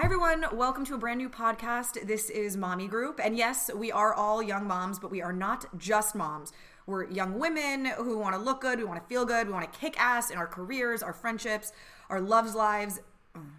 [0.00, 0.46] Hi, everyone.
[0.54, 2.06] Welcome to a brand new podcast.
[2.06, 3.20] This is Mommy Group.
[3.22, 6.54] And yes, we are all young moms, but we are not just moms.
[6.86, 9.70] We're young women who want to look good, we want to feel good, we want
[9.70, 11.74] to kick ass in our careers, our friendships,
[12.08, 13.00] our loves lives.
[13.36, 13.50] Mm,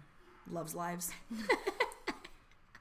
[0.50, 1.12] loves lives.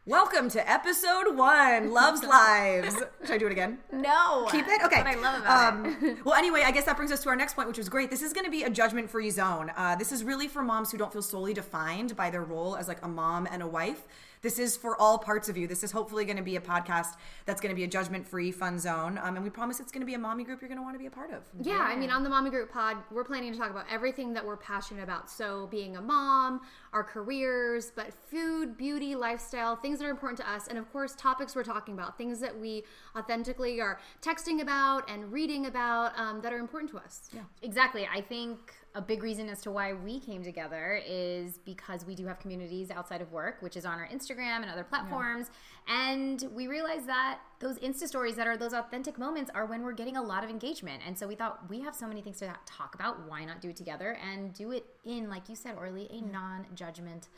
[0.08, 2.96] Welcome to episode one, Loves Lives.
[3.24, 3.78] Should I do it again?
[3.92, 4.48] No.
[4.50, 4.82] Keep it?
[4.84, 5.04] Okay.
[5.04, 6.18] That's what I love about um, it.
[6.26, 8.10] well, anyway, I guess that brings us to our next point, which was great.
[8.10, 9.72] This is going to be a judgment free zone.
[9.78, 12.88] Uh, this is really for moms who don't feel solely defined by their role as
[12.88, 14.08] like a mom and a wife.
[14.42, 15.68] This is for all parts of you.
[15.68, 18.52] This is hopefully going to be a podcast that's going to be a judgment free,
[18.52, 19.20] fun zone.
[19.22, 20.96] Um, and we promise it's going to be a mommy group you're going to want
[20.96, 21.44] to be a part of.
[21.62, 24.46] Yeah, I mean, on the Mommy Group Pod, we're planning to talk about everything that
[24.46, 25.30] we're passionate about.
[25.30, 26.62] So, being a mom,
[26.94, 31.14] our careers, but food, beauty, lifestyle, things that are important to us, and of course,
[31.16, 32.84] topics we're talking about, things that we
[33.16, 37.30] authentically are texting about and reading about um, that are important to us.
[37.32, 37.42] Yeah.
[37.62, 38.08] Exactly.
[38.12, 42.26] I think a big reason as to why we came together is because we do
[42.26, 45.50] have communities outside of work, which is on our Instagram and other platforms.
[45.88, 49.94] And we realize that those Insta stories that are those authentic moments are when we're
[49.94, 51.04] getting a lot of engagement.
[51.08, 53.28] And so we thought we have so many things to talk about.
[53.30, 56.32] Why not do it together and do it in, like you said, Orly, a mm.
[56.32, 57.30] non judgment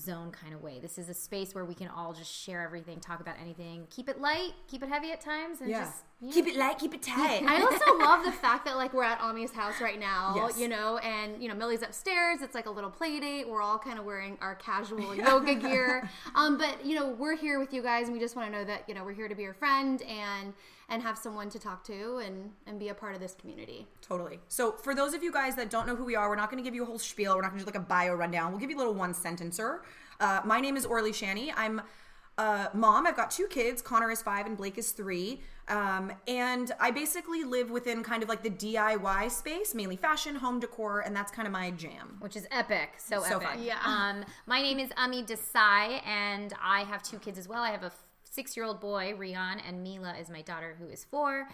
[0.00, 0.78] zone kind of way.
[0.80, 4.08] This is a space where we can all just share everything, talk about anything, keep
[4.08, 5.80] it light, keep it heavy at times, and Yeah.
[5.84, 6.32] just yeah.
[6.32, 7.42] Keep it light, keep it tight.
[7.46, 10.58] I also love the fact that like we're at Ami's house right now, Yes.
[10.58, 12.40] you know, and you know Millie's upstairs.
[12.42, 13.48] It's like a little play date.
[13.48, 17.58] We're all kind of wearing our casual yoga gear, um, but you know we're here
[17.60, 19.34] with you guys, and we just want to know that you know we're here to
[19.34, 20.54] be your friend and
[20.88, 23.86] and have someone to talk to and and be a part of this community.
[24.02, 24.38] Totally.
[24.48, 26.62] So, for those of you guys that don't know who we are, we're not going
[26.62, 27.34] to give you a whole spiel.
[27.34, 28.50] We're not going to do like a bio rundown.
[28.52, 29.80] We'll give you a little one sentencer.
[30.20, 31.52] Uh, my name is Orly Shani.
[31.56, 31.82] I'm
[32.38, 33.06] a mom.
[33.06, 33.80] I've got two kids.
[33.82, 35.40] Connor is five and Blake is three.
[35.68, 40.60] Um, and I basically live within kind of like the DIY space, mainly fashion, home
[40.60, 42.16] decor, and that's kind of my jam.
[42.20, 42.90] which is epic.
[42.98, 43.48] So, So epic.
[43.48, 43.62] fun.
[43.62, 43.78] Yeah.
[43.84, 47.62] Um, my name is Ami Desai, and I have two kids as well.
[47.62, 47.90] I have a
[48.36, 51.48] six-year-old boy, Rion, and Mila is my daughter, who is four.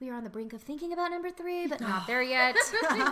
[0.00, 2.54] We are on the brink of thinking about number three, but not there yet.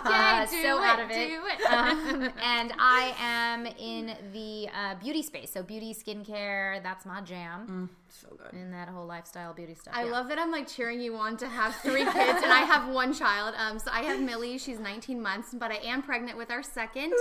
[0.07, 1.31] Uh, so it, out of it.
[1.31, 1.67] it.
[1.69, 6.81] Um, and I am in the uh, beauty space, so beauty, skincare.
[6.81, 8.53] That's my jam, So good.
[8.53, 9.93] and that whole lifestyle beauty stuff.
[9.97, 10.11] I yeah.
[10.11, 13.13] love that I'm like cheering you on to have three kids, and I have one
[13.13, 13.53] child.
[13.57, 14.57] Um, so I have Millie.
[14.57, 17.11] She's 19 months, but I am pregnant with our second,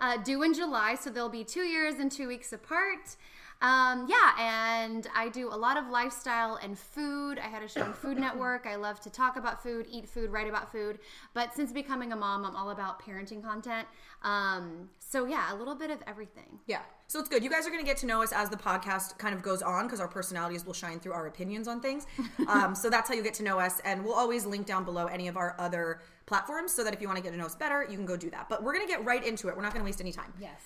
[0.00, 0.94] uh, due in July.
[0.94, 3.16] So they'll be two years and two weeks apart.
[3.64, 7.38] Um, yeah, and I do a lot of lifestyle and food.
[7.38, 8.66] I had a show on Food Network.
[8.66, 10.98] I love to talk about food, eat food, write about food.
[11.32, 13.88] But since becoming a mom, I'm all about parenting content.
[14.20, 16.58] Um, so yeah, a little bit of everything.
[16.66, 16.80] Yeah.
[17.06, 17.42] So it's good.
[17.42, 19.62] You guys are going to get to know us as the podcast kind of goes
[19.62, 22.06] on because our personalities will shine through our opinions on things.
[22.46, 23.80] Um, so that's how you get to know us.
[23.84, 27.08] And we'll always link down below any of our other platforms so that if you
[27.08, 28.48] want to get to know us better, you can go do that.
[28.50, 29.56] But we're going to get right into it.
[29.56, 30.32] We're not going to waste any time.
[30.38, 30.60] Yes.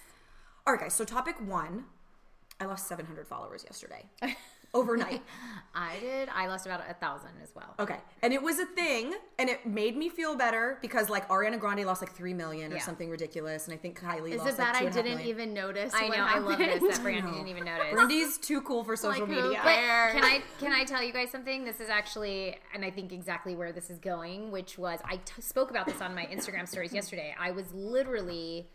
[0.66, 0.94] All right, guys.
[0.94, 1.84] So topic one
[2.61, 4.05] I lost 700 followers yesterday
[4.75, 5.23] overnight.
[5.77, 6.29] I did.
[6.35, 7.73] I lost about a thousand as well.
[7.79, 7.99] Okay.
[8.21, 11.85] And it was a thing, and it made me feel better because, like, Ariana Grande
[11.87, 12.83] lost like 3 million or Yeah.
[12.83, 13.67] something ridiculous.
[13.69, 15.27] And I think Kylie Is lost it bad like I two and a half didn't
[15.29, 15.95] even notice?
[15.95, 16.25] I what know.
[16.25, 16.83] I love happened?
[16.83, 17.93] this that Brandy didn't even notice.
[17.93, 19.61] Brandy's too cool for social Like, media.
[19.63, 20.13] cares?
[20.15, 21.65] Can I can I tell you guys something?
[21.65, 25.41] This is actually, and I think exactly where this is going, which was I t-
[25.43, 27.35] spoke about this on my Instagram stories yesterday.
[27.39, 28.69] I was literally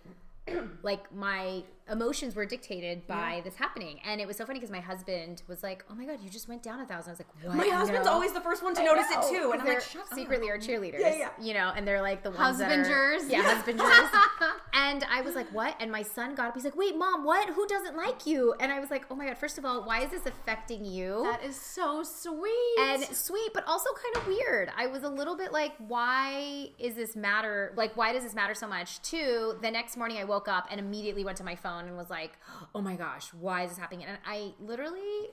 [0.82, 4.80] like my emotions were dictated by this happening, and it was so funny because my
[4.80, 7.12] husband was like, "Oh my god, you just went down a thousand.
[7.12, 8.14] I was like, "What?" My husband's No.
[8.14, 9.52] always the first one to notice it too.
[9.52, 9.82] And I'm like,
[10.14, 11.00] secretly our cheerleaders.
[11.00, 11.30] Yeah, yeah.
[11.42, 13.88] You know, and they're like the ones that are- yeah, husbanders.
[14.74, 15.76] and I was like, what?
[15.80, 16.54] And my son got up.
[16.56, 17.50] He's like, wait, mom, what?
[17.50, 18.54] Who doesn't like you?
[18.60, 19.38] And I was like, oh my god.
[19.38, 21.24] First of all, why is this affecting you?
[21.24, 22.80] That is so sweet.
[22.80, 24.72] and sweet, but also kind of weird.
[24.78, 27.74] I was a little bit like, why is this matter?
[27.76, 29.02] Like, why does this matter so much?
[29.02, 32.10] Two, the next morning I woke up and immediately went to my phone and was
[32.10, 32.34] like,
[32.74, 34.06] oh my gosh, why is this happening?
[34.06, 35.30] And I literally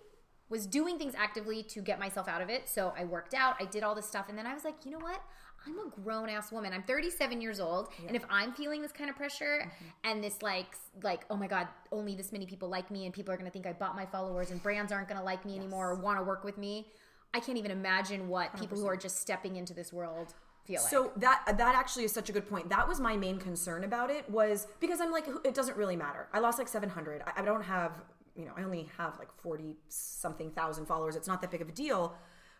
[0.48, 2.68] was doing things actively to get myself out of it.
[2.68, 4.90] So I worked out, I did all this stuff, and then I was like, you
[4.90, 5.22] know what?
[5.66, 6.72] I'm a grown ass woman.
[6.72, 9.70] I'm 37 years old, and if I'm feeling this kind of pressure
[10.04, 13.32] and this like like oh my god, only this many people like me, and people
[13.34, 15.96] are gonna think I bought my followers, and brands aren't gonna like me anymore or
[15.96, 16.86] want to work with me.
[17.34, 20.34] I can't even imagine what people who are just stepping into this world
[20.64, 20.90] feel like.
[20.90, 22.68] So that that actually is such a good point.
[22.68, 26.28] That was my main concern about it was because I'm like it doesn't really matter.
[26.32, 27.22] I lost like 700.
[27.26, 27.92] I, I don't have
[28.36, 31.16] you know I only have like 40 something thousand followers.
[31.16, 32.14] It's not that big of a deal.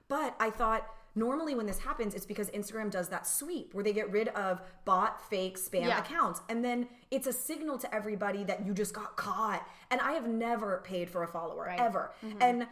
[0.08, 3.93] But I thought normally when this happens, it's because Instagram does that sweep where they
[3.93, 6.00] get rid of bot, fake, spam Yeah.
[6.00, 9.64] accounts, and then it's a signal to everybody that you just got caught.
[9.91, 12.12] And I have never paid for a follower ever.
[12.25, 12.43] Mm-hmm.
[12.43, 12.67] And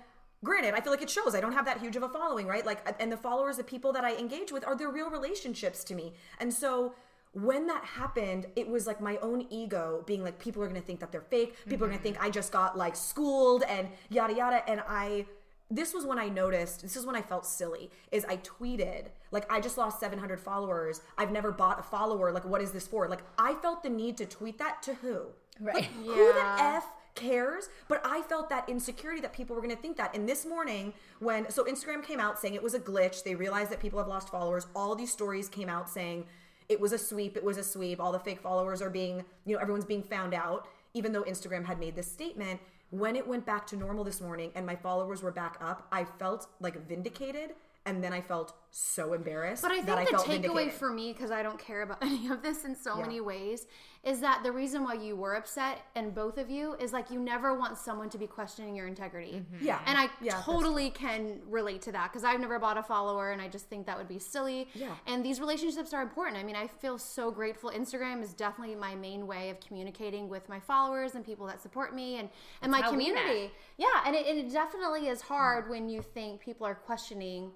[0.45, 2.65] granted i feel like it shows i don't have that huge of a following right
[2.65, 5.85] like uh, and the followers the people that i engage with are their real relationships
[5.85, 6.95] to me and so
[7.33, 11.01] when that happened, it was like my own ego being like, people are gonna think
[11.01, 11.55] that they're fake.
[11.69, 12.05] People are gonna mm-hmm.
[12.15, 14.69] think I just got like schooled and yada yada.
[14.69, 15.27] And I,
[15.71, 19.51] this was when I noticed, this is when I felt silly, is I tweeted, like,
[19.53, 21.03] I just lost 700 followers.
[21.19, 22.33] I've never bought a follower.
[22.33, 23.09] Like, what is this for?
[23.09, 25.27] Like, I felt the need to tweet that to who?
[25.61, 25.75] Right.
[25.75, 26.87] Like, who the F
[27.19, 27.69] cares?
[27.89, 30.15] But I felt that insecurity that people were going to think that.
[30.15, 33.71] And this morning, when, so Instagram came out saying it was a glitch, they realized
[33.71, 34.67] that people have lost followers.
[34.75, 36.27] All these stories came out saying
[36.69, 38.01] it was a sweep, it was a sweep.
[38.01, 41.65] All the fake followers are being, you know, everyone's being found out, even though Instagram
[41.65, 42.61] had made this statement.
[42.91, 46.05] When it went back to normal this morning and my followers were back up, I
[46.05, 47.55] felt like vindicated.
[47.85, 49.63] And then I felt so embarrassed.
[49.63, 50.73] But I that think the felt takeaway vindicated.
[50.75, 53.03] for me, because I don't care about any of this in so Yeah.
[53.03, 53.67] many ways,
[54.05, 57.19] is that the reason why you were upset, and both of you, is like you
[57.19, 59.45] never want someone to be questioning your integrity.
[59.61, 59.81] Yeah.
[59.87, 60.25] And I Mm-hmm.
[60.25, 63.67] Yeah, totally can relate to that because I've never bought a follower and I just
[63.69, 64.69] think that would be silly.
[64.75, 64.95] Yeah.
[65.07, 66.37] And these relationships are important.
[66.39, 67.71] I mean, I feel so grateful.
[67.71, 71.95] Instagram is definitely my main way of communicating with my followers and people that support
[71.95, 72.29] me and,
[72.63, 73.17] and my how we met.
[73.17, 73.53] community.
[73.77, 73.87] Yeah.
[74.07, 77.51] And it, and it definitely is hard when you think people are questioning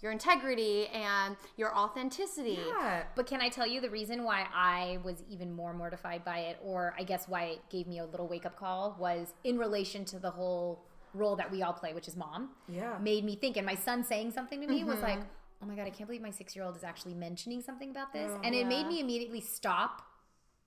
[0.00, 2.58] your integrity and your authenticity.
[2.66, 3.04] Yeah.
[3.14, 6.58] But can I tell you the reason why I was even more mortified by it,
[6.62, 10.04] or I guess why it gave me a little wake up call, was in relation
[10.06, 10.84] to the whole
[11.14, 12.50] role that we all play, which is mom.
[12.68, 12.98] Yeah.
[13.00, 13.56] Made me think.
[13.56, 15.04] And my son saying something to me was mm-hmm.
[15.04, 15.20] like,
[15.62, 18.12] oh my God, I can't believe my six year old is actually mentioning something about
[18.12, 18.30] this.
[18.32, 20.02] Oh, and it made me immediately stop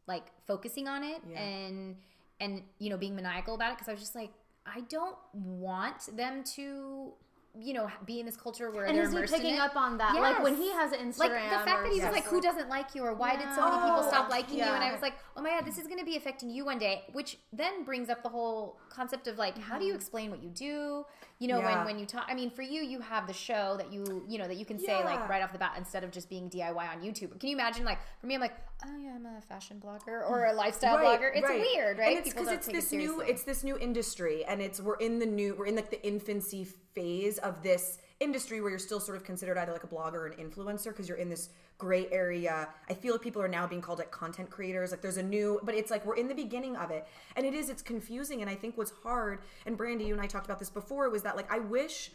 [0.07, 1.39] like focusing on it Yeah.
[1.39, 1.95] and
[2.41, 4.31] and you know being maniacal about it because I was just like
[4.65, 7.13] I don't want them to
[7.59, 10.15] you know be in this culture where And they're immersed in picking up on that?
[10.15, 11.19] Like when he has an Instagram.
[11.19, 12.13] Like the fact that he's Yes.
[12.13, 14.83] like, "Who doesn't like you?" or "Why did so many people stop liking you?" And
[14.83, 17.03] I was like, "Oh my god, this is going to be affecting you one day."
[17.13, 20.49] Which then brings up the whole concept of like, how do you explain what you
[20.49, 21.05] do?
[21.39, 21.67] You know, Mm-hmm.
[21.67, 21.75] Yeah.
[21.77, 22.25] when when you talk.
[22.27, 24.77] I mean, for you, you have the show that you you know that you can
[24.79, 25.05] say Yeah.
[25.05, 27.39] like right off the bat instead of just being DIY on YouTube.
[27.39, 27.83] Can you imagine?
[27.85, 28.55] Like for me, I'm like,
[28.85, 32.17] "Oh yeah, I'm a fashion blogger or a lifestyle blogger." It's weird, right?
[32.17, 35.19] And it's because it's this it new, it's this new industry, and it's we're in
[35.19, 39.17] the new, we're in like the infancy phase of this industry where you're still sort
[39.17, 42.67] of considered either like a blogger or an influencer because you're in this gray area.
[42.89, 44.91] I feel like people are now being called like content creators.
[44.91, 47.53] Like there's a new, but it's like we're in the beginning of it, and it
[47.53, 48.41] is it's confusing.
[48.41, 51.23] And I think what's hard, and Brandy, you and I talked about this before, was
[51.23, 52.11] that like I wish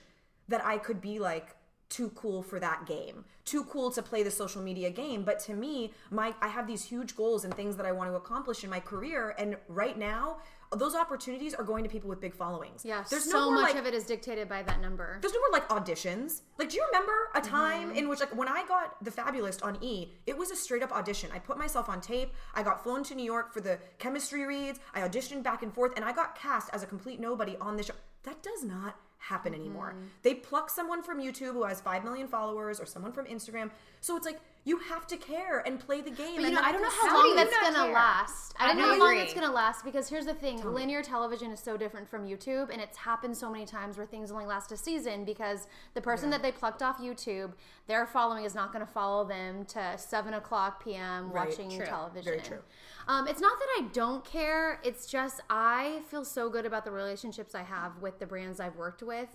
[0.49, 1.57] that I could be like
[1.95, 5.53] too cool for that game too cool to play the social media game but to
[5.65, 8.71] me my i have these huge goals and things that i want to accomplish in
[8.71, 10.39] my career and right now
[10.83, 13.71] those opportunities are going to people with big followings Yeah, there's so no more much
[13.75, 15.19] like of it is dictated by that number.
[15.21, 16.41] there's no more like auditions.
[16.59, 17.99] Like, do you remember a time Mm-hmm.
[17.99, 20.91] in which, like, when I got the Fabulist on E, it was a straight up
[20.91, 21.31] audition.
[21.33, 22.31] I put myself on tape.
[22.57, 24.81] I got flown to New York for the chemistry reads.
[24.95, 27.85] I auditioned back and forth, and I got cast as a complete nobody on the
[27.85, 27.95] show.
[28.25, 28.97] That does not
[29.29, 29.61] happen Mm-hmm.
[29.63, 29.95] anymore.
[30.23, 33.71] They pluck someone from YouTube who has five million followers, or someone from Instagram.
[34.01, 36.37] So it's like you have to care and play the game.
[36.37, 37.93] But you and know, I don't know how how long do you that's gonna care?
[37.93, 38.55] last.
[38.59, 39.23] I I don't know how long agree.
[39.23, 42.81] it's gonna last because here's the thing: linear television is so different from YouTube, and
[42.81, 46.41] it's happened so many times where things only last a season because the person that
[46.41, 47.53] they plucked off YouTube,
[47.89, 51.31] their following is not going to follow them to seven o'clock p.m.
[51.31, 51.85] Right, watching true.
[51.85, 52.33] television.
[52.33, 52.63] Very true.
[53.07, 54.81] Um, it's not that I don't care.
[54.83, 58.77] It's just I feel so good about the relationships I have with the brands I've
[58.77, 59.29] worked with,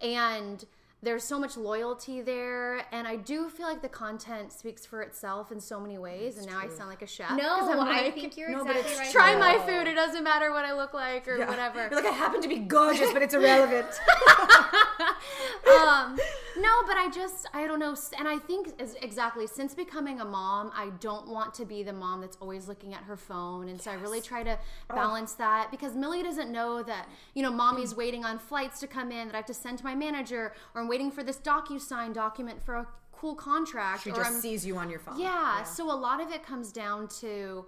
[0.00, 0.64] and
[1.02, 2.84] there's so much loyalty there.
[2.92, 6.38] And I do feel like the content speaks for itself in so many ways.
[6.38, 7.28] and now I sound like a chef.
[7.28, 9.12] 'cause no, I'm I think you're No, but exactly it's right.
[9.12, 9.88] try my food.
[9.88, 11.48] It doesn't matter what I look like or Yeah.
[11.48, 11.88] whatever.
[11.90, 13.88] You're like, I happen to be gorgeous, but it's irrelevant.
[15.66, 16.16] um,
[16.58, 20.70] no, but I just I don't know, and I think exactly since becoming a mom,
[20.74, 23.90] I don't want to be the mom that's always looking at her phone, and so
[23.90, 28.24] I really try to balance that because Millie doesn't know that you know mommy's waiting
[28.24, 30.88] on flights to come in that I have to send to my manager, or I'm
[30.92, 34.76] waiting for this DocuSign document for a cool contract, she or just I'm sees you
[34.76, 35.18] on your phone.
[35.18, 37.64] yeah, so a lot of it comes down to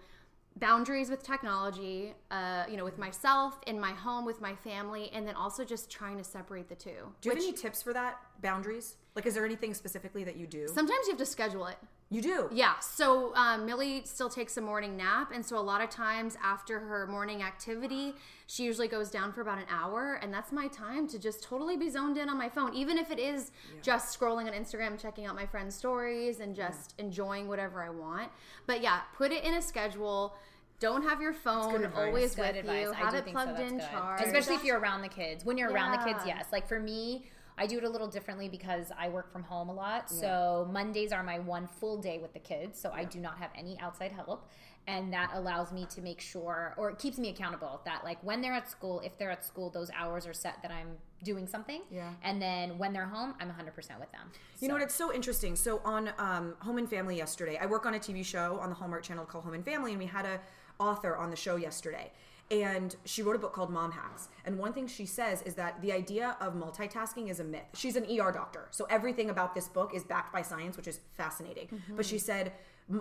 [0.56, 5.26] boundaries with technology, uh, you know, with myself, in my home, with my family, and
[5.26, 6.90] then also just trying to separate the two.
[7.22, 8.20] Do you have any tips for that?
[8.42, 8.96] Boundaries?
[9.14, 10.68] Like, is there anything specifically that you do?
[10.68, 11.76] Sometimes you have to schedule it.
[12.14, 12.49] You do.
[12.52, 16.37] Yeah, so um, Millie still takes a morning nap, and so a lot of times
[16.42, 18.14] after her morning activity,
[18.47, 21.76] she usually goes down for about an hour, and that's my time to just totally
[21.76, 23.50] be zoned in on my phone, even if it is
[23.83, 28.30] just scrolling on Instagram, checking out my friends' stories, and just enjoying whatever I want.
[28.66, 30.35] But yeah, put it in a schedule.
[30.80, 31.92] Don't have your phone advice.
[31.97, 32.83] always Good with advice.
[32.83, 32.92] you.
[32.92, 33.44] I Have do it think so.
[33.44, 33.88] plugged That's in, good.
[33.90, 34.25] charged.
[34.25, 35.44] Especially if you're around the kids.
[35.44, 36.47] When you're around the kids, yes.
[36.52, 39.75] Like for me, I do it a little differently because I work from home a
[39.75, 40.11] lot.
[40.11, 42.80] So Mondays are my one full day with the kids.
[42.80, 44.49] So I do not have any outside help.
[44.87, 48.42] and that allows me to make sure or it keeps me accountable that like when
[48.42, 50.90] they're at school if they're at school those hours are set that i'm
[51.23, 52.11] doing something Yeah.
[52.23, 54.30] and then when they're home i'm 100% with them
[54.61, 54.82] You know what?
[54.82, 55.56] It's so interesting.
[55.56, 58.75] So on um, Home and Family yesterday, I work on a TV show on the
[58.75, 60.38] Hallmark Channel called Home and Family, and we had a
[60.78, 62.12] author on the show yesterday,
[62.50, 64.28] and she wrote a book called Mom Hacks.
[64.44, 67.62] And one thing she says is that the idea of multitasking is a myth.
[67.74, 71.00] She's an ER doctor, so everything about this book is backed by science, which is
[71.16, 71.68] fascinating.
[71.96, 72.52] But she said.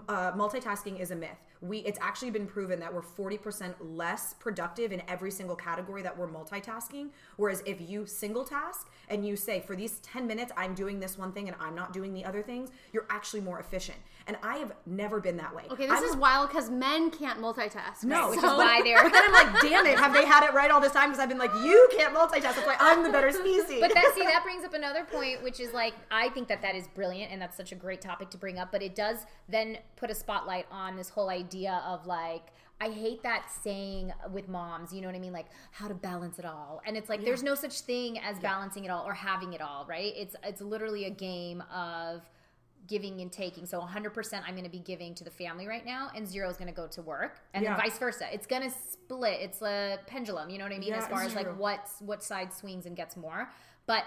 [0.08, 1.36] Uh, multitasking is a myth.
[1.60, 6.18] We it's actually been proven that we're 40% less productive in every single category that
[6.18, 7.10] we're multitasking.
[7.36, 11.18] Whereas if you single task and you say for these 10 minutes I'm doing this
[11.18, 13.98] one thing and I'm not doing the other things, you're actually more efficient.
[14.28, 15.64] And I have never been that way.
[15.70, 18.04] Okay, this I'm is wild because men can't multitask.
[18.04, 20.44] no, which so- is why they're But then I'm like, damn it, have they had
[20.44, 21.10] it right all this time?
[21.10, 22.42] Because I've been like, you can't multitask.
[22.42, 23.80] That's why I'm the better species.
[23.82, 26.76] but that see that brings up another point which is like i think that that
[26.76, 29.18] is brilliant and that's such a great topic to bring up but it does
[29.50, 32.44] then put a spotlight on this whole idea of like
[32.82, 35.32] I hate that saying with moms, you know what I mean?
[35.32, 36.82] Like how to balance it all.
[36.86, 39.86] And it's like there's no such thing as balancing it all or having it all,
[39.88, 40.12] right?
[40.18, 42.30] It's it's literally a game of
[42.88, 43.66] giving and taking.
[43.66, 46.58] So 100% I'm going to be giving to the family right now and 0 is
[46.58, 47.76] going to go to work and Yeah.
[47.76, 48.28] then vice versa.
[48.32, 49.40] It's going to split.
[49.42, 50.90] It's a pendulum, you know what I mean?
[50.90, 51.56] Yeah, as far as like true.
[51.56, 53.50] what what side swings and gets more.
[53.86, 54.04] But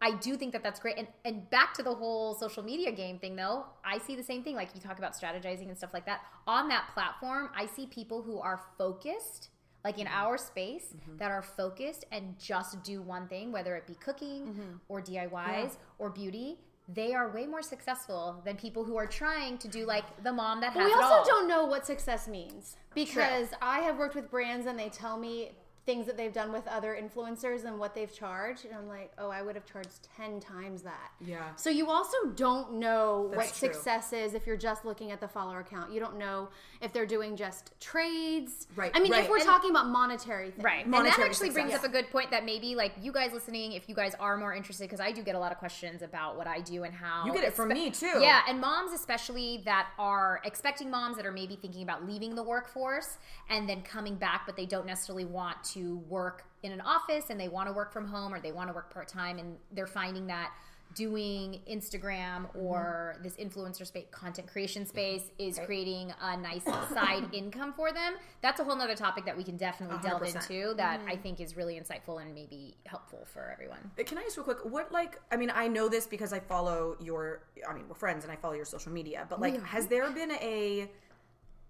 [0.00, 0.96] I do think that that's great.
[0.98, 4.42] And and back to the whole social media game thing though, I see the same
[4.42, 6.20] thing like you talk about strategizing and stuff like that.
[6.46, 9.50] On that platform, I see people who are focused
[9.84, 10.26] like in mm-hmm.
[10.26, 11.16] our space mm-hmm.
[11.18, 14.76] that are focused and just do one thing, whether it be cooking mm-hmm.
[14.88, 16.58] or DIYs or beauty.
[16.88, 20.62] They are way more successful than people who are trying to do like the mom
[20.62, 22.76] that But has we also don't know what success means.
[22.94, 25.52] Because I have worked with brands and they tell me
[25.88, 29.30] things that they've done with other influencers and what they've charged, and I'm like, oh,
[29.30, 31.12] I would have charged ten times that.
[31.18, 31.38] Yeah.
[31.56, 33.72] So you also don't know what true.
[33.72, 35.90] success is if you're just looking at the follower count.
[35.90, 36.48] You don't know
[36.82, 38.66] if they're doing just trades.
[38.76, 39.24] Right, I mean, right.
[39.24, 40.86] if we're And- talking about monetary things, Right.
[40.86, 43.32] Monetary and that Monetary actually brings up a good point that maybe like you guys
[43.32, 46.02] listening, if you guys are more interested, because I do get a lot of questions
[46.02, 48.18] about what I do and how You get it from espe- me, too.
[48.20, 52.42] Yeah, and moms especially that are expecting moms that are maybe thinking about leaving the
[52.42, 53.16] workforce
[53.48, 55.77] and then coming back, but they don't necessarily want to
[56.08, 58.74] work in an office and they want to work from home or they want to
[58.74, 60.52] work part time and they're finding that
[60.94, 67.72] doing Instagram or this influencer space content creation space is creating a nice side income
[67.72, 68.14] for them.
[68.40, 70.50] That's a whole nother topic that we can definitely delve 100%.
[70.50, 73.90] into that I think is really insightful and maybe helpful for everyone.
[73.98, 74.64] Uh, Can I ask real quick?
[74.64, 75.20] What like?
[75.30, 77.42] I mean, I know this because I follow your.
[77.68, 79.26] I mean, we're friends, and I follow your social media.
[79.28, 80.90] But like, has there been a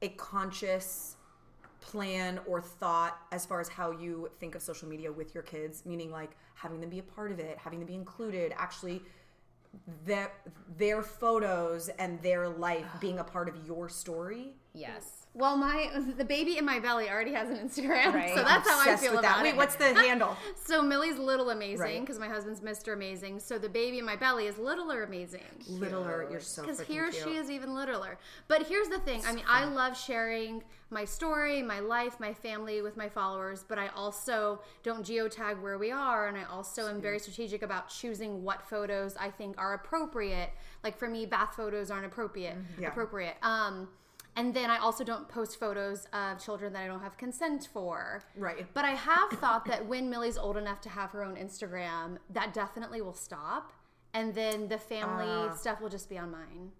[0.01, 1.17] a conscious
[1.81, 5.85] plan or thought as far as how you think of social media with your kids?
[5.87, 9.03] Meaning, like having them be a part of it, having them be included, actually
[10.05, 10.33] their
[10.77, 14.55] their photos and their life being a part of your story.
[14.75, 15.18] Yes.
[15.35, 18.35] Well, my the baby in my belly already has an Instagram, Right.
[18.35, 19.41] so that's how I feel about that.
[19.41, 19.43] it.
[19.51, 20.37] Wait, what's the handle?
[20.57, 22.01] So Millie's little amazing Right.
[22.01, 22.93] because my husband's Mr.
[22.95, 23.39] Amazing.
[23.41, 25.43] So the baby in my belly is littler amazing.
[25.69, 27.23] Littler, you're so Because here cute.
[27.25, 28.19] she is even littler.
[28.49, 29.23] But here's the thing.
[29.27, 33.79] I mean, I love sharing my story, my life, my family with my followers, but
[33.79, 38.43] I also don't geotag where we are, and I also am very strategic about choosing
[38.43, 40.51] what photos I think are appropriate.
[40.83, 42.57] Like for me, bath photos aren't appropriate.
[42.81, 42.89] Yeah.
[42.89, 43.37] Appropriate.
[43.43, 43.89] Um,
[44.39, 48.23] and then I also don't post photos of children that I don't have consent for.
[48.37, 48.67] Right.
[48.73, 52.55] But I have thought that when Millie's old enough to have her own Instagram, that
[52.55, 53.73] definitely will stop.
[54.15, 55.55] And then the family Ah.
[55.55, 56.73] stuff will just be on mine.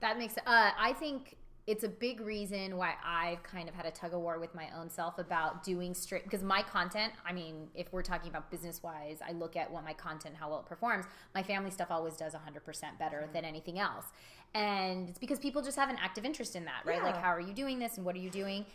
[0.00, 3.90] That makes uh I think it's a big reason why I've kind of had a
[3.92, 7.68] tug of war with my own self about doing strict because my content, I mean,
[7.74, 10.66] if we're talking about business wise, I look at what my content, how well it
[10.66, 11.04] performs.
[11.34, 14.06] My family stuff always does 100% better than anything else.
[14.54, 17.02] And it's because people just have an active interest in that, right?
[17.02, 18.66] Like, how are you doing this and what are you doing?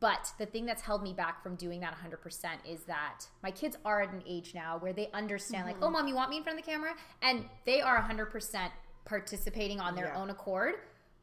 [0.00, 2.18] But the thing that's held me back from doing that 100%
[2.68, 5.92] is that my kids are at an age now where they understand, like, oh, mm-hmm.
[5.92, 6.94] mom, you want me in front of the camera?
[7.22, 8.70] And they are 100%
[9.04, 10.20] participating on their Yeah.
[10.20, 10.76] own accord.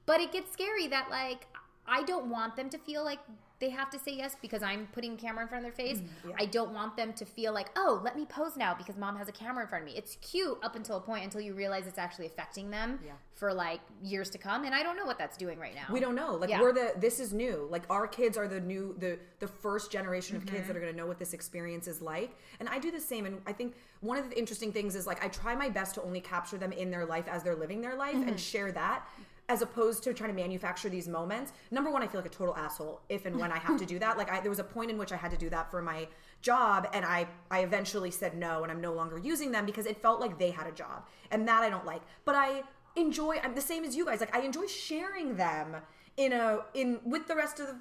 [0.05, 1.47] But it gets scary that, like,
[1.85, 3.19] I don't want them to feel like
[3.61, 5.99] they have to say yes because I'm putting a camera in front of their face.
[5.99, 6.31] Mm-hmm.
[6.37, 9.29] I don't want them to feel like, oh, let me pose now because mom has
[9.29, 9.95] a camera in front of me.
[9.97, 13.11] It's cute up until a point until you realize it's actually affecting them Yeah.
[13.35, 14.65] for like years to come.
[14.65, 15.85] And I don't know what that's doing right now.
[15.93, 16.33] We don't know.
[16.35, 16.59] Like Yeah.
[16.59, 17.67] we're the this is new.
[17.69, 20.55] Like our kids are the new the the first generation of Mm-hmm.
[20.55, 22.35] kids that are going to know what this experience is like.
[22.59, 25.23] And I do the same and I think one of the interesting things is like
[25.23, 27.95] I try my best to only capture them in their life as they're living their
[27.95, 28.29] life Mm-hmm.
[28.29, 29.07] and share that
[29.51, 31.51] as opposed to trying to manufacture these moments.
[31.71, 33.97] Number one, I feel like a total asshole if and when I have to do
[33.99, 34.17] that.
[34.21, 36.07] Like I, there was a point in which I had to do that for my
[36.41, 39.97] job, and I I eventually said no, and I'm no longer using them because it
[40.01, 40.99] felt like they had a job,
[41.31, 42.01] and that I don't like.
[42.25, 42.63] But I
[42.95, 43.39] enjoy.
[43.43, 44.19] I'm the same as you guys.
[44.19, 45.77] Like I enjoy sharing them
[46.17, 47.75] in a in with the rest of the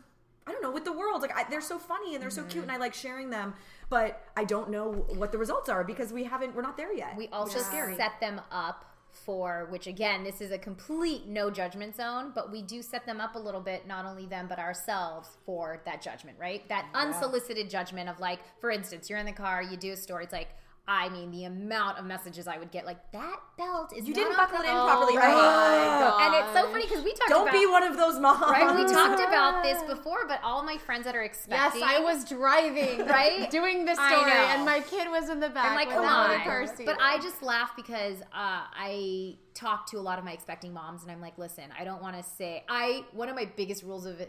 [0.46, 1.22] I don't know with the world.
[1.22, 2.50] Like I, they're so funny and they're so Mm-hmm.
[2.50, 3.54] cute, and I like sharing them.
[3.88, 6.54] But I don't know what the results are because we haven't.
[6.54, 7.16] We're not there yet.
[7.16, 7.96] We also scary.
[7.96, 12.62] set them up for which again this is a complete no judgment zone but we
[12.62, 16.36] do set them up a little bit not only them but ourselves for that judgment
[16.38, 16.68] right?
[16.68, 20.24] That unsolicited judgment of like for instance you're in the car you do a story
[20.24, 20.50] it's like
[20.92, 24.20] I mean, the amount of messages I would get, like that belt is You not
[24.20, 25.16] didn't buckle it in properly.
[25.16, 25.32] right?
[25.32, 28.40] Oh and it's so funny because we talked Don't about be one of those moms.
[28.50, 28.74] right.
[28.74, 31.52] We talked about this before, but all my friends that are expecting.
[31.60, 33.48] Yes, expecting, I was driving, Right?
[33.52, 35.66] doing the story, and my kid was in the back.
[35.70, 36.40] I'm like, come without a on.
[36.40, 36.86] car seat.
[36.86, 41.02] But I just laugh because uh, I talk to a lot of my expecting moms,
[41.04, 42.64] and I'm like, listen, I don't want to say.
[42.68, 44.20] I one of my biggest rules of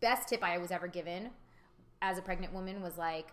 [0.00, 1.30] best tip I was ever given
[2.00, 3.32] as a pregnant woman was like.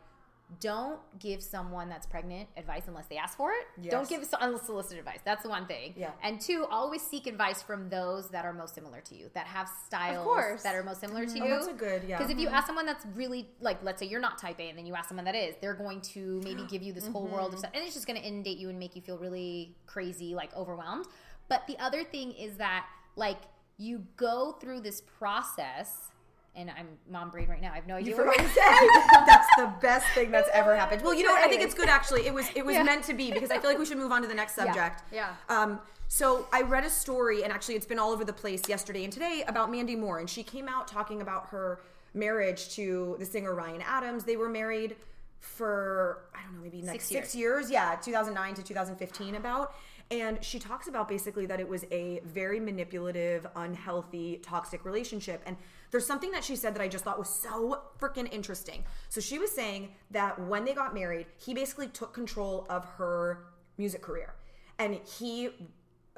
[0.59, 3.65] Don't give someone that's pregnant advice unless they ask for it.
[3.81, 3.91] Yes.
[3.91, 5.19] Don't give so- unsolicited advice.
[5.23, 5.93] That's the one thing.
[5.95, 6.11] Yeah.
[6.23, 9.69] And two, always seek advice from those that are most similar to you, that have
[9.85, 11.43] styles that are most similar to mm-hmm.
[11.43, 11.53] Oh, you.
[11.53, 12.17] that's a good- yeah.
[12.17, 12.55] Because if you mm-hmm.
[12.55, 15.07] ask someone that's really like, let's say you're not type A, and then you ask
[15.07, 17.59] someone that is, they're going to maybe give you this whole world of mm-hmm.
[17.59, 20.55] stuff, and it's just going to inundate you and make you feel really crazy, like
[20.55, 21.05] overwhelmed.
[21.47, 23.39] But the other thing is that like
[23.77, 26.11] you go through this process,
[26.55, 27.71] and I'm mom brain right now.
[27.71, 31.01] I have no idea You what I'm to that's the best thing that's ever happened.
[31.01, 31.43] Well, you know what?
[31.43, 32.27] I think it's good actually.
[32.27, 34.21] It was it was meant to be because I feel like we should move on
[34.21, 35.03] to the next subject.
[35.11, 35.33] Yeah.
[35.49, 39.05] Um, so I read a story, and actually it's been all over the place yesterday
[39.05, 41.79] and today about Mandy Moore, and she came out talking about her
[42.13, 44.25] marriage to the singer Ryan Adams.
[44.25, 44.97] They were married
[45.39, 47.71] for I don't know, maybe like Six six years.
[47.71, 49.73] Yeah, 2009 to 2015 about.
[50.11, 55.41] And she talks about basically that it was a very manipulative, unhealthy, toxic relationship.
[55.45, 55.55] And
[55.91, 58.83] there's something that she said that I just thought was so freaking interesting.
[59.09, 63.43] So she was saying that when they got married, he basically took control of her
[63.77, 64.33] music career.
[64.79, 65.49] And he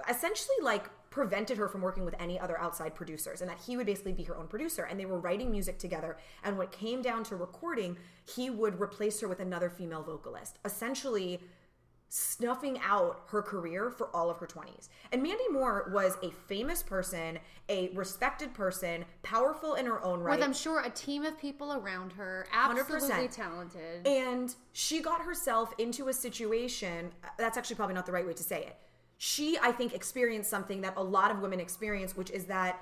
[0.07, 3.85] essentially like prevented her from working with any other outside producers and that he would
[3.85, 7.03] basically be her own producer and they were writing music together and when it came
[7.03, 11.39] down to recording he would replace her with another female vocalist essentially
[12.15, 14.89] snuffing out her career for all of her 20s.
[15.11, 17.39] And Mandy Moore was a famous person,
[17.69, 20.37] a respected person, powerful in her own right.
[20.37, 23.35] with I'm sure a team of people around her, absolutely 100%.
[23.35, 24.05] talented.
[24.07, 28.33] And she got herself into a situation, uh, that's actually probably not the right way
[28.33, 28.77] to say it.
[29.17, 32.79] She, I think, experienced something that a lot of women experience, which is that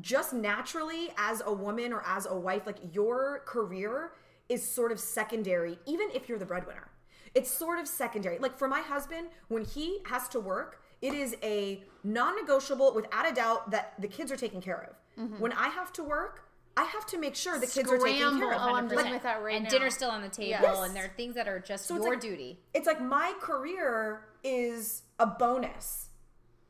[0.00, 4.12] just naturally, as a woman or as a wife, like your career
[4.48, 6.89] is sort of secondary, even if you're the breadwinner.
[7.34, 8.38] It's sort of secondary.
[8.38, 13.30] Like for my husband, when he has to work, it is a non negotiable, without
[13.30, 15.22] a doubt, that the kids are taken care of.
[15.24, 15.40] Mm-hmm.
[15.40, 16.44] When I have to work,
[16.76, 18.60] I have to make sure the kids are taken care of.
[18.62, 19.10] Oh, I'm 100%.
[19.12, 19.70] with that right and now.
[19.70, 20.78] dinner's still on the table, Yes.
[20.78, 22.60] and there are things that are just So it's your like- duty.
[22.74, 26.06] it's like my career is a bonus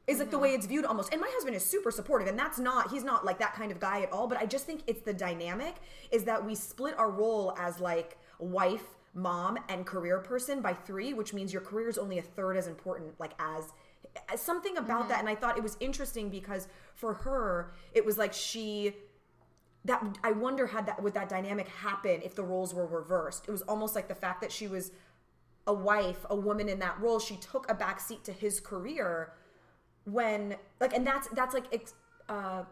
[0.08, 2.58] is like the way it's viewed almost and my husband is super supportive and that's
[2.58, 5.02] not he's not like that kind of guy at all but i just think it's
[5.02, 5.76] the dynamic
[6.10, 11.12] is that we split our role as like wife mom and career person by three
[11.12, 13.72] which means your career is only a third as important like as
[14.36, 18.32] something about that and i thought it was interesting because for her it was like
[18.32, 18.94] she
[19.84, 23.44] that I wonder had that would that dynamic happen if the roles were reversed.
[23.48, 24.92] It was almost like the fact that she was
[25.66, 29.32] a wife, a woman in that role, she took a backseat to his career
[30.04, 31.94] when like and that's that's like ex,
[32.28, 32.64] uh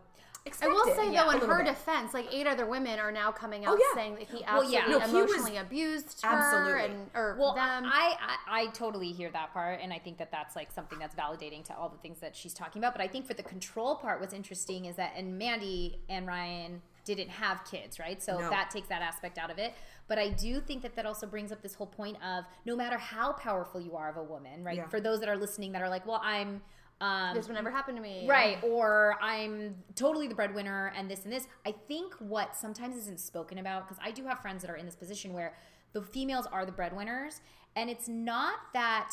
[0.62, 1.66] I will say Yeah, though, in her bit.
[1.66, 3.94] defense, like eight other women are now coming out Oh, yeah.
[4.00, 4.87] saying that he Well, absolutely yeah.
[4.87, 6.84] No, he was- emotionally abused her Absolutely.
[6.84, 7.84] and or Well, them.
[7.87, 8.16] I,
[8.48, 11.64] I I totally hear that part, and I think that that's like something that's validating
[11.64, 12.92] to all the things that she's talking about.
[12.94, 16.82] But I think for the control part, what's interesting is that and Mandy and Ryan
[17.04, 18.22] didn't have kids, right?
[18.22, 18.50] So No.
[18.50, 19.72] that takes that aspect out of it.
[20.08, 22.98] But I do think that that also brings up this whole point of no matter
[22.98, 24.76] how powerful you are of a woman, right?
[24.76, 24.88] Yeah.
[24.88, 26.62] For those that are listening that are like, well, I'm.
[27.00, 28.26] Um, this would never happen to me.
[28.26, 31.46] Right, or I'm totally the breadwinner and this and this.
[31.64, 34.84] I think what sometimes isn't spoken about, because I do have friends that are in
[34.84, 35.54] this position where
[35.92, 37.40] the females are the breadwinners,
[37.76, 39.12] and it's not that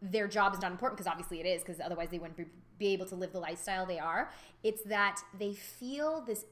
[0.00, 2.44] their job is not important, because obviously it is, because otherwise they wouldn't be,
[2.78, 4.30] be able to live the lifestyle they are.
[4.62, 6.44] It's that they feel this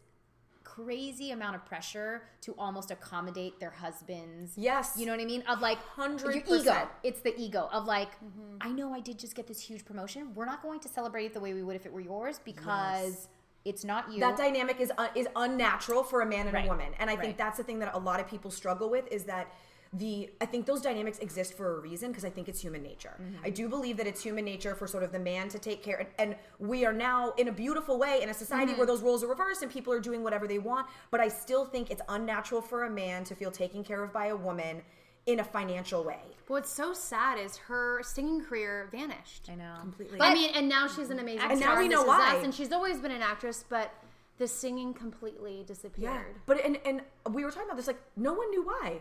[0.75, 4.53] crazy amount of pressure to almost accommodate their husbands.
[4.57, 4.95] Yes.
[4.97, 5.43] You know what I mean?
[5.49, 6.59] Of like Hundred your ego.
[6.59, 6.89] percent.
[7.03, 8.57] It's the ego of like, mm-hmm.
[8.61, 10.35] I know I did just get this huge promotion.
[10.35, 13.29] We're not going to celebrate it the way we would if it were yours because
[13.65, 14.21] it's not you.
[14.21, 16.67] that dynamic is un- is unnatural for a man and Right.
[16.67, 19.07] a woman and i think that's the thing that a lot of people struggle with
[19.13, 19.53] is that
[19.95, 23.15] the i think those dynamics exist for a reason because i think it's human nature
[23.21, 23.45] Mm-hmm.
[23.45, 25.99] i do believe that it's human nature for sort of the man to take care
[25.99, 28.79] and, and we are now in a beautiful way in a society Mm-hmm.
[28.79, 31.65] where those roles are reversed and people are doing whatever they want but i still
[31.67, 34.81] think it's unnatural for a man to feel taken care of by a woman
[35.27, 39.49] in a financial way But what's so sad is her singing career vanished.
[39.53, 39.75] I know.
[39.81, 42.37] completely I mean, and now she's an amazing And star now we know This why.
[42.39, 43.93] Us, and she's always been an actress, but
[44.39, 46.03] the singing completely disappeared.
[46.03, 46.41] Yeah, disappeared.
[46.47, 47.87] but and and we were talking about this.
[47.87, 49.01] Like, no one knew why,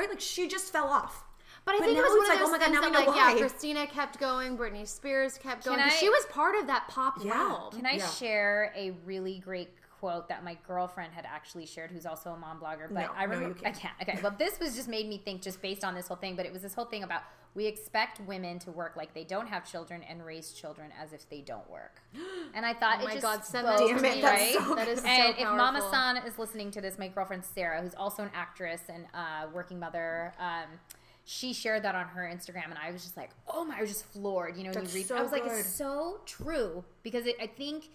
[0.00, 0.08] right?
[0.10, 1.24] Like, she just fell off.
[1.64, 2.64] But I But think it was one it's of like, oh those oh my God,
[2.64, 3.38] things now we that, know like, yeah, why.
[3.38, 5.78] Christina kept going, Britney Spears kept going.
[5.78, 7.32] I- she was part of that pop Yeah.
[7.38, 7.72] realm.
[7.72, 8.08] Can I Yeah.
[8.08, 9.68] share a really great
[10.00, 12.88] quote that my girlfriend had actually shared, who's also a mom blogger?
[12.88, 13.76] But No, I no, remember you can't.
[13.76, 13.94] I can't.
[14.00, 16.34] Okay, well, this was just made me think just based on this whole thing.
[16.34, 17.22] But it was this whole thing about
[17.54, 21.28] we expect women to work like they don't have children and raise children as if
[21.28, 22.00] they don't work.
[22.54, 24.20] And I thought, Oh it my just God, send that to me.
[24.20, 24.54] that's right?
[24.54, 25.86] so That is so and if Mama.
[25.90, 29.78] San is listening to this, my girlfriend Sarah, who's also an actress and uh, working
[29.78, 30.66] mother, um,
[31.24, 33.90] she shared that on her Instagram, and I was just like, oh my, I was
[33.90, 34.56] just floored.
[34.56, 37.36] You know, when That's you read, so I was like, it's so true because it,
[37.40, 37.88] I think.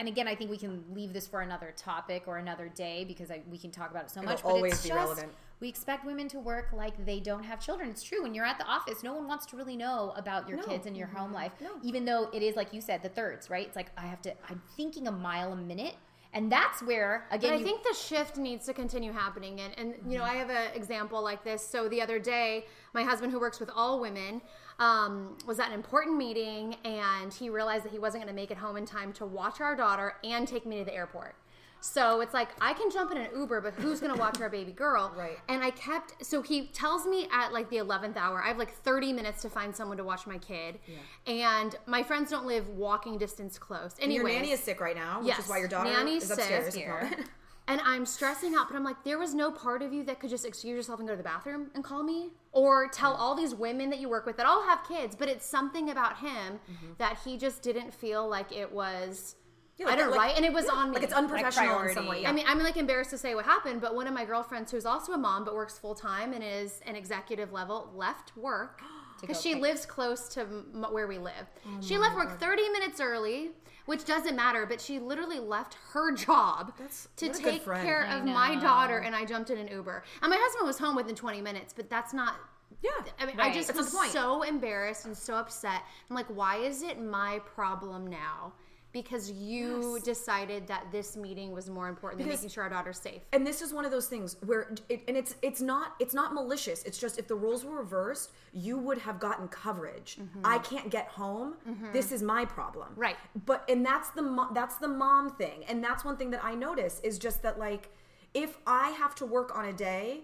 [0.00, 3.30] And again, I think we can leave this for another topic or another day because
[3.30, 4.42] I, we can talk about it so It'll much.
[4.42, 5.32] But always it's be just, relevant.
[5.60, 7.90] We expect women to work like they don't have children.
[7.90, 8.22] It's true.
[8.22, 10.64] When you're at the office, no one wants to really know about your No.
[10.64, 11.18] kids and your mm-hmm.
[11.18, 11.52] home life.
[11.60, 11.72] No.
[11.82, 13.66] Even though it is like you said, the thirds, right?
[13.66, 14.32] It's like I have to.
[14.48, 15.96] I'm thinking a mile a minute,
[16.32, 17.50] and that's where again.
[17.50, 19.60] But I you- think the shift needs to continue happening.
[19.60, 21.62] And, and you know, I have an example like this.
[21.62, 24.40] So the other day, my husband, who works with all women,
[24.80, 28.50] um, was at an important meeting and he realized that he wasn't going to make
[28.50, 31.36] it home in time to watch our daughter and take me to the airport.
[31.82, 34.50] So it's like I can jump in an Uber, but who's going to watch our
[34.50, 35.12] baby girl?
[35.20, 35.38] Right.
[35.48, 38.72] And I kept so he tells me at like the eleventh hour, I have like
[38.72, 41.32] thirty minutes to find someone to watch my kid, yeah.
[41.32, 43.96] and my friends don't live walking distance close.
[44.00, 46.30] And your nanny is sick right now, which Yes, is why your daughter nanny's is
[46.32, 46.74] upstairs.
[46.74, 46.86] sick.
[47.68, 47.88] at the moment.
[47.88, 50.30] And I'm stressing out, but I'm like, there was no part of you that could
[50.30, 52.30] just excuse yourself and go to the bathroom and call me?
[52.52, 55.46] Or tell all these women that you work with that all have kids, but it's
[55.46, 56.92] something about him mm-hmm.
[56.98, 59.36] that he just didn't feel like it was,
[59.76, 60.36] Yeah, like I don't like- right?
[60.36, 60.94] And it was yeah, on me.
[60.94, 62.22] Like it's unprofessional in some way.
[62.22, 62.30] Yeah.
[62.30, 64.86] I mean, I'm like embarrassed to say what happened, but one of my girlfriends, who's
[64.86, 68.82] also a mom but works full time and is an executive level, left work
[69.20, 71.46] because she lives close to m- where we live.
[71.66, 73.50] Oh she left work 30 minutes early,
[73.90, 77.64] which doesn't matter, but she literally left her job That's- to what a good take
[77.64, 80.04] care I of my daughter, and I jumped in an Uber.
[80.22, 82.36] And my husband was home within 20 minutes, but that's not.
[82.82, 82.90] yeah.
[83.18, 85.82] I mean, I just That's was so embarrassed and so upset.
[86.08, 88.52] I'm like, why is it my problem now?
[88.92, 90.02] Because you Yes.
[90.02, 93.22] decided that this meeting was more important than making sure our daughter's safe.
[93.32, 96.34] and this is one of those things where it, and it's it's not it's not
[96.34, 96.82] malicious.
[96.84, 100.18] It's just if the roles were reversed you would have gotten coverage.
[100.20, 100.40] Mm-hmm.
[100.44, 101.54] I can't get home.
[101.68, 101.92] Mm-hmm.
[101.92, 102.88] This is my problem.
[102.96, 103.16] Right.
[103.46, 105.64] but and that's the that's the mom thing.
[105.68, 107.90] And that's one thing that i notice is just that like
[108.34, 110.22] if i have to work on a day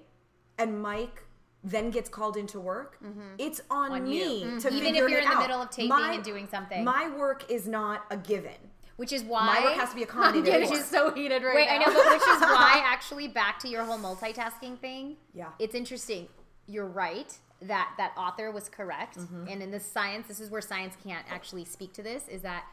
[0.59, 1.23] and mike
[1.67, 2.99] then gets called into work
[3.39, 4.61] it's on, On me you.
[4.61, 5.43] to Even if you're in the out.
[5.43, 6.85] middle of taping and doing something.
[6.85, 8.55] my work is not a given
[8.97, 11.67] which is why my work has to be accommodated Which is so heated right Wait,
[11.67, 11.75] now.
[11.75, 15.17] I know, but which is why actually back to your whole multitasking thing.
[15.35, 15.49] Yeah.
[15.59, 16.29] It's interesting.
[16.67, 19.19] You're right that that author was correct.
[19.19, 19.49] Mm-hmm.
[19.49, 22.65] And in the science, this is where science can't actually speak to this is that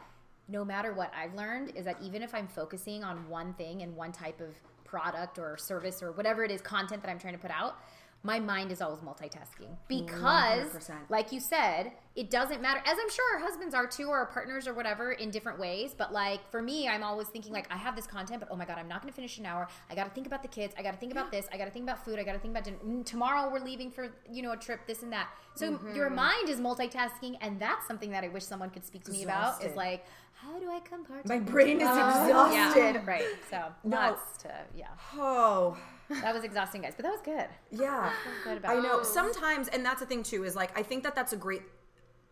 [0.48, 3.96] no matter what I've learned is that even if I'm focusing on one thing and
[3.96, 4.48] one type of
[4.84, 7.78] product or service or whatever it is content that I'm trying to put out,
[8.24, 10.94] my mind is always multitasking because 100%.
[11.10, 12.80] like you said, it doesn't matter.
[12.86, 15.94] As I'm sure our husbands are too, or our partners or whatever in different ways.
[15.96, 18.64] But like for me, I'm always thinking like I have this content, but oh my
[18.64, 19.68] god, I'm not going to finish an hour.
[19.90, 20.74] I got to think about the kids.
[20.78, 21.46] I got to think about this.
[21.52, 22.18] I got to think about food.
[22.18, 22.78] I got to think about dinner.
[22.84, 24.86] Mm, tomorrow we're leaving for you know a trip.
[24.86, 25.28] This and that.
[25.54, 29.12] So your mind is multitasking, and that's something that I wish someone could speak to
[29.12, 29.62] me about.
[29.62, 31.26] Is like how do I compartmentalize?
[31.28, 33.24] my brain is Yeah, exhausted right.
[33.50, 33.96] So No.
[33.96, 34.86] nuts to yeah.
[35.14, 35.76] oh
[36.08, 37.46] That was exhausting, guys, but that was good.
[37.70, 38.12] yeah
[38.44, 39.00] Good about I know.
[39.00, 39.02] Oh.
[39.02, 41.62] Sometimes, and that's the thing too, is like I think that that's a great.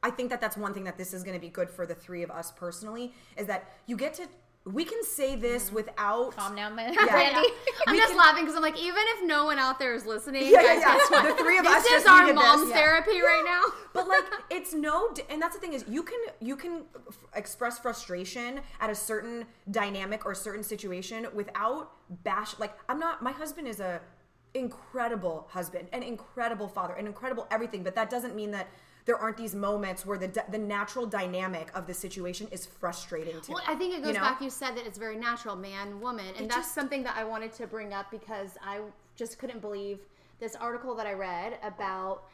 [0.03, 1.95] I think that that's one thing that this is going to be good for the
[1.95, 4.27] three of us personally is that you get to.
[4.65, 5.75] We can say this Mm-hmm.
[5.75, 6.37] without.
[6.37, 6.93] Calm down, man.
[6.95, 7.07] Yeah.
[7.07, 7.49] Brandy.
[7.87, 10.61] I'm just laughing because I'm like, even if no one out there is listening, Yeah,
[10.63, 10.95] yeah, guys, yeah.
[10.99, 11.37] guess what?
[11.37, 12.77] The three of this us is just our mom's this, yeah.
[12.77, 13.63] therapy right now.
[13.95, 17.79] But like, it's no, and that's the thing is you can you can f- express
[17.79, 21.93] frustration at a certain dynamic or a certain situation without
[22.25, 22.59] bash.
[22.59, 23.21] Like I'm not.
[23.23, 24.01] My husband is a
[24.55, 27.83] incredible husband, an incredible father, an incredible everything.
[27.83, 28.69] But that doesn't mean that
[29.05, 33.53] there aren't these moments where the the natural dynamic of the situation is frustrating to
[33.53, 33.65] Well, me.
[33.73, 34.21] I think it goes you know?
[34.21, 34.41] back.
[34.41, 37.25] You said that it's very natural, man, woman, and It that's just- something that I
[37.25, 38.81] wanted to bring up because I
[39.17, 39.99] just couldn't believe
[40.41, 42.25] this article that I read about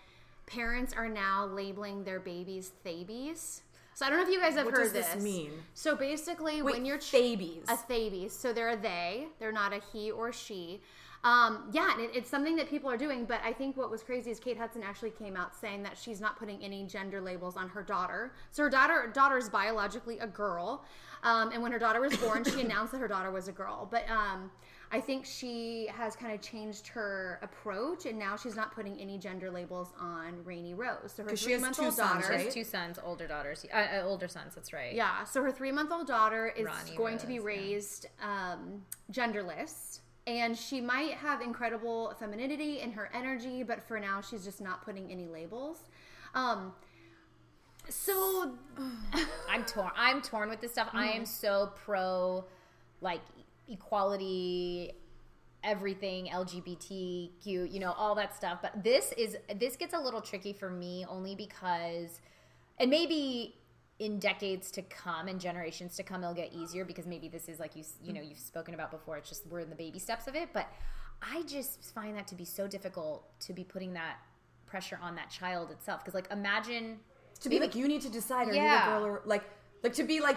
[0.46, 3.62] parents are now labeling their babies thabies.
[3.98, 5.50] So I don't know if you guys have What heard does this mean?
[5.74, 7.64] So basically, Wait, when you're ch- babies.
[7.66, 10.80] a thabies, so they're a they, they're not a he or she.
[11.24, 13.24] Um, yeah, and it, it's something that people are doing.
[13.24, 16.20] But I think what was crazy is Kate Hudson actually came out saying that she's
[16.20, 18.34] not putting any gender labels on her daughter.
[18.52, 20.84] So her daughter daughter is biologically a girl,
[21.24, 23.88] um, and when her daughter was born, she announced that her daughter was a girl.
[23.90, 24.52] But um,
[24.90, 29.18] I think she has kind of changed her approach, and now she's not putting any
[29.18, 31.12] gender labels on Rani Rose.
[31.14, 34.02] So her she has three-month-old sons, daughter, She has two sons, older daughters, uh, uh,
[34.04, 34.54] older sons.
[34.54, 34.94] That's right.
[34.94, 37.60] Yeah, so her three month old daughter is Ronnie going to be Rose, yeah.
[37.62, 40.00] raised um, genderless.
[40.26, 44.84] And she might have incredible femininity in her energy, but for now, she's just not
[44.84, 45.78] putting any labels.
[46.34, 46.72] Um,
[47.88, 48.52] so,
[49.50, 49.90] I'm torn.
[49.96, 50.88] I'm torn with this stuff.
[50.92, 51.18] I Mm-hmm.
[51.20, 52.44] am so pro,
[53.00, 53.20] like
[53.68, 54.92] equality,
[55.64, 58.58] everything LGBTQ, you know, all that stuff.
[58.62, 62.20] But this is this gets a little tricky for me only because,
[62.78, 63.56] and maybe
[63.98, 67.58] in decades to come and generations to come, it'll get easier because maybe this is
[67.58, 69.16] like you you know you've spoken about before.
[69.16, 70.68] It's just we're in the baby steps of it, but
[71.22, 74.18] I just find that to be so difficult to be putting that
[74.66, 76.98] pressure on that child itself because like imagine
[77.40, 78.90] to be like you need to decide are Yeah.
[78.90, 79.42] you a girl or like
[79.82, 80.36] like to be like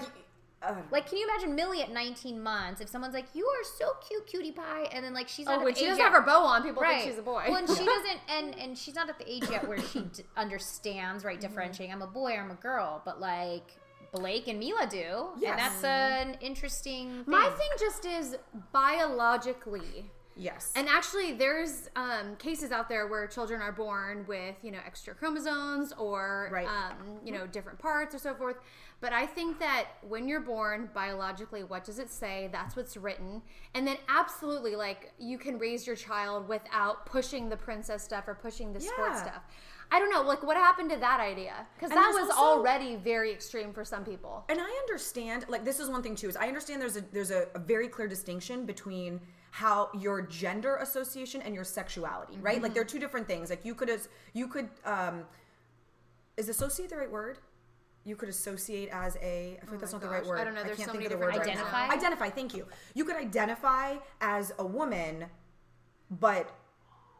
[0.92, 4.28] Like, can you imagine Millie at 19 months if someone's like, "You are so cute,
[4.28, 6.22] cutie pie," and then like she's not oh, at when she doesn't yet- have her
[6.26, 7.00] bow on, people right?
[7.02, 7.46] think she's a boy.
[7.48, 10.24] Well, and she doesn't, and and she's not at the age yet where she d-
[10.38, 11.92] understands right differentiating.
[11.94, 13.72] I'm a boy, I'm a girl, but like
[14.14, 15.52] Blake and Mila do, Yes.
[15.52, 17.10] and that's an interesting.
[17.10, 17.24] Thing.
[17.28, 18.38] My thing just is
[18.72, 20.12] biologically.
[20.36, 24.80] yes And actually, there's um, cases out there where children are born with, you know,
[24.86, 26.68] extra chromosomes or, Right.
[26.68, 28.58] um, you know, different parts or so forth.
[29.02, 32.50] But I think that when you're born biologically, what does it say?
[32.52, 33.42] That's what's written.
[33.74, 38.36] And then, absolutely, like, you can raise your child without pushing the princess stuff or
[38.36, 39.24] pushing the sports Yeah.
[39.24, 39.44] stuff.
[39.94, 41.68] I don't know, like, what happened to that idea?
[41.76, 44.46] Because that was also- already very extreme for some people.
[44.50, 47.32] and I understand like this is one thing too is I understand there's a there's
[47.32, 52.62] a, a very clear distinction between how your gender association and your sexuality, right?
[52.62, 53.50] Like they're two different things.
[53.50, 55.26] Like you could as you could um
[56.38, 57.40] is associate the right word?
[58.04, 60.40] You could associate as a I feel like that's not the right word.
[60.40, 60.64] I don't know.
[60.64, 61.64] There's can't so think many of the word right now.
[61.72, 61.92] now.
[61.92, 62.66] Identify, thank you.
[62.96, 65.26] You could identify as a woman
[66.10, 66.50] but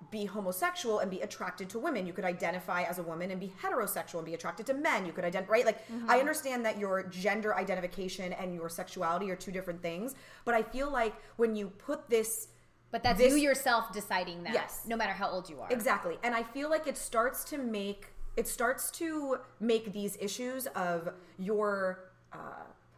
[0.10, 2.06] be homosexual and be attracted to women.
[2.08, 5.06] You could identify as a woman and be heterosexual and be attracted to men.
[5.06, 5.66] You could identify, right?
[5.66, 6.10] Like, Mm-hmm.
[6.10, 10.16] I understand that your gender identification and your sexuality are two different things,
[10.46, 12.48] but I feel like when you put this
[12.92, 14.54] but that's this- you yourself deciding that.
[14.54, 14.82] Yes.
[14.86, 15.70] no matter how old you are.
[15.72, 16.18] Exactly.
[16.24, 21.10] And I feel like it starts to make it starts to make these issues of
[21.38, 22.38] your uh,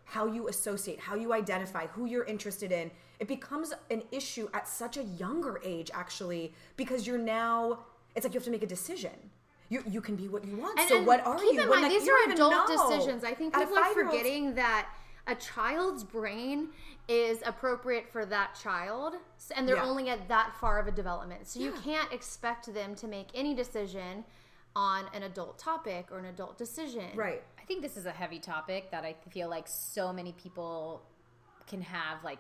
[0.06, 2.92] how you associate, how you identify, who you're interested in.
[3.20, 7.80] It becomes an issue at such a younger age, actually, because you're now.
[8.16, 9.12] It's like you have to make a decision.
[9.70, 10.78] You you can be what you want.
[10.80, 11.62] And, so and what are keep you?
[11.64, 13.24] in When, mind, like, these are adult decisions.
[13.24, 14.90] I think people are forgetting that
[15.26, 16.68] a child's brain
[17.08, 19.16] is appropriate for that child,
[19.56, 19.86] and they're Yeah.
[19.86, 21.48] only at that far of a development.
[21.48, 24.26] So you can't expect them to make any decision
[24.76, 27.06] on an adult topic or an adult decision.
[27.16, 27.44] Right.
[27.60, 31.02] I think this is a heavy topic that I feel like so many people
[31.68, 32.40] can have like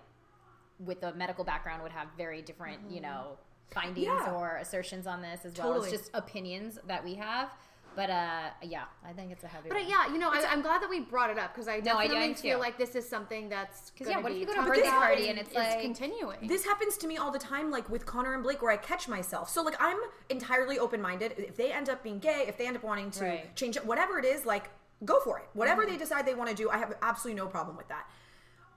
[0.79, 3.37] with a medical background would have very different, you know,
[3.71, 4.25] findings Mm-hmm.
[4.25, 4.33] Yeah.
[4.33, 5.87] or assertions on this as well Totally.
[5.93, 7.51] as just opinions that we have.
[7.95, 9.89] But uh yeah, I think it's a heavy But uh, one.
[9.89, 12.01] yeah, you know, I, I'm glad that we brought it up because I No, I-
[12.01, 12.61] I definitely am feel too.
[12.61, 14.89] like this is something that's 'Cause, gonna yeah, what if you go to a birthday
[14.89, 16.47] party and it's like- continuing.
[16.47, 19.07] This happens to me all the time, like with Connor and Blake, where I catch
[19.07, 19.49] myself.
[19.49, 19.97] So, like, I'm
[20.29, 21.33] entirely open minded.
[21.37, 23.55] If they end up being gay, if they end up wanting to Right.
[23.55, 24.69] change it, whatever it is, like,
[25.05, 25.45] go for it.
[25.53, 28.07] Whatever they decide they want to do, I have absolutely no problem with that.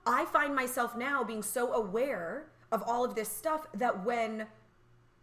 [0.05, 4.47] I find myself now being so aware of all of this stuff that when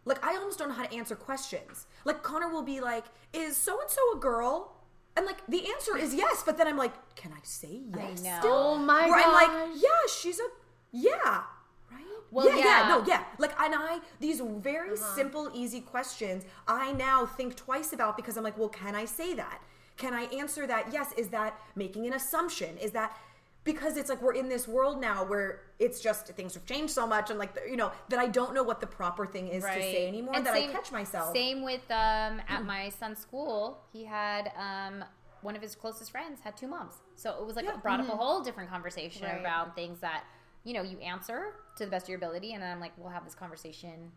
[0.05, 1.87] like I almost don't know how to answer questions.
[2.05, 4.75] Like Connor will be like, "Is so and so a girl?"
[5.17, 8.37] And like the answer is yes, but then I'm like, "Can I say yes?" know.
[8.39, 8.51] Still?
[8.53, 10.47] Oh my Where I'm like, "Yeah, she's a
[10.91, 11.43] yeah."
[11.91, 12.03] Right?
[12.31, 12.87] Well, yeah, yeah, yeah.
[12.89, 13.23] no, yeah.
[13.39, 15.15] Like, and I these very uh-huh.
[15.15, 19.33] simple, easy questions I now think twice about because I'm like, well, can I say
[19.33, 19.61] that?
[19.97, 20.91] Can I answer that?
[20.91, 21.13] Yes.
[21.17, 22.77] Is that making an assumption?
[22.77, 23.17] Is that
[23.65, 27.05] because it's like we're in this world now where it's just things have changed so
[27.05, 29.73] much and like you know that I don't know what the proper thing is to
[29.73, 30.35] say anymore.
[30.35, 31.33] And that same- I catch myself.
[31.35, 35.03] Same with um, at my son's school, he had um,
[35.41, 37.75] one of his closest friends had two moms, so it was like Yeah.
[37.77, 39.39] brought up a whole different conversation Right.
[39.39, 40.23] about things that
[40.63, 43.09] you know you answer to the best of your ability, and then I'm like, we'll
[43.09, 44.11] have this conversation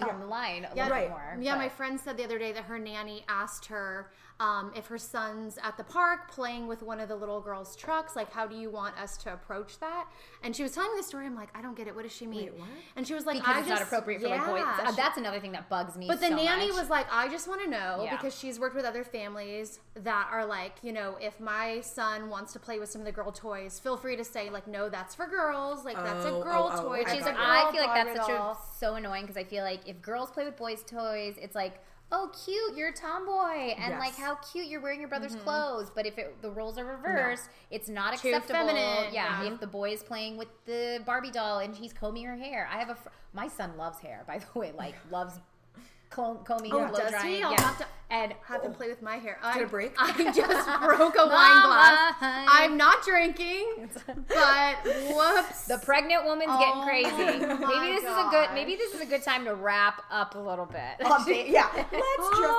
[0.00, 1.02] down the line a Yeah, little right.
[1.04, 1.36] bit more.
[1.40, 4.86] Yeah, but- my friend said the other day that her nanny asked her um, if
[4.86, 8.46] her son's at the park playing with one of the little girls' trucks, like, how
[8.46, 10.06] do you want us to approach that?
[10.42, 11.26] And she was telling me the story.
[11.26, 11.94] I'm like, I don't get it.
[11.94, 12.44] What does she mean?
[12.46, 12.68] Wait, what?
[12.96, 14.62] And she was like, because I it's just, not appropriate for like boys.
[14.64, 16.06] Uh, she- that's another thing that bugs me.
[16.08, 16.76] but the so nanny much.
[16.80, 18.16] was like, I just want to know Yeah.
[18.16, 22.52] because she's worked with other families that are like, you know, if my son wants
[22.54, 25.14] to play with some of the girl toys, feel free to say like, no, that's
[25.14, 25.84] for girls.
[25.84, 26.94] Like that's a Oh, girl oh, oh, toy.
[26.94, 27.68] I Which She's is, got a you.
[27.68, 30.30] I feel like that's such a so annoying because I feel like like if girls
[30.30, 31.80] play with boys' toys, it's like.
[32.16, 32.76] Oh, cute!
[32.76, 33.98] You're a tomboy, and Yes.
[34.00, 35.42] like how cute you're wearing your brother's mm-hmm.
[35.44, 35.90] clothes.
[35.92, 38.60] But if it, the roles are reversed, it's not Too acceptable.
[38.68, 39.52] feminine, Yeah, yeah.
[39.52, 42.68] if the boy is playing with the Barbie doll and he's combing her hair.
[42.72, 45.40] I have a fr- my son loves hair, by the way, like loves
[46.10, 47.40] comb- combing Oh, and blow does drying.
[47.40, 47.60] yeah.
[47.60, 49.38] have to and have him play with my hair.
[49.42, 49.92] I, it break?
[49.98, 52.14] I just broke a wine glass.
[52.20, 53.90] I'm not drinking,
[54.28, 55.66] but whoops.
[55.66, 57.46] The pregnant woman's Oh getting crazy.
[57.46, 58.48] my Maybe this is a good.
[58.54, 61.04] Maybe this is a good time to wrap up a little bit.
[61.04, 62.54] Um, yeah, let's just.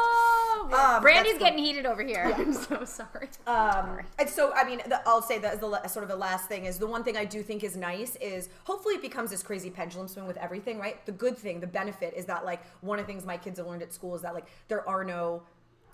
[0.67, 2.33] Oh, Um, Brandy's that's getting heated over here.
[2.37, 3.29] I'm so sorry.
[3.47, 6.47] Um, and so, I mean, the, I'll say that the la- sort of the last
[6.49, 9.43] thing is the one thing I do think is nice is hopefully it becomes this
[9.43, 11.05] crazy pendulum swing with everything, right?
[11.05, 13.67] The good thing, the benefit is that like one of the things my kids have
[13.67, 15.43] learned at school is that like there are no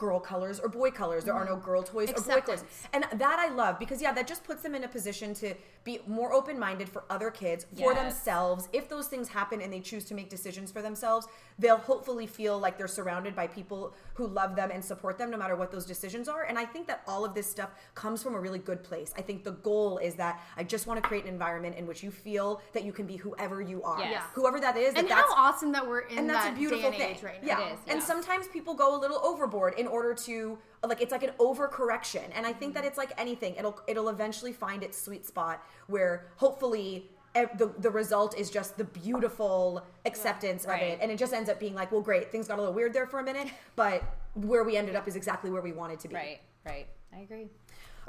[0.02, 1.24] girl colors or boy colors.
[1.24, 1.66] There are no mm-hmm.
[1.66, 2.64] girl toys or boy toys.
[2.92, 6.00] And that I love because yeah, that just puts them in a position to be
[6.08, 8.02] more open-minded for other kids, for Yes.
[8.02, 8.68] themselves.
[8.74, 11.28] If those things happen and they choose to make decisions for themselves,
[11.60, 15.38] they'll hopefully feel like they're surrounded by people who love them and support them no
[15.38, 16.44] matter what those decisions are.
[16.44, 19.14] And I think that all of this stuff comes from a really good place.
[19.18, 22.02] I think the goal is that I just want to create an environment in which
[22.04, 24.00] you feel that you can be whoever you are.
[24.00, 24.24] Yes.
[24.34, 26.56] Whoever that is, And that how that's awesome that we're in and that's that a
[26.56, 27.16] beautiful day and thing.
[27.18, 27.60] age right now.
[27.60, 27.70] yeah.
[27.70, 31.24] It is, And sometimes people go a little overboard in order to like it's like
[31.24, 32.24] an overcorrection.
[32.34, 33.56] And I think that it's like anything.
[33.56, 38.84] It'll it'll eventually find its sweet spot where hopefully the, the result is just the
[38.84, 40.84] beautiful acceptance of Right.
[40.84, 42.92] it and it just ends up being like well great things got a little weird
[42.92, 44.04] there for a minute but
[44.36, 46.88] where we ended up is exactly where we wanted to be Right, right.
[47.16, 47.48] I agree.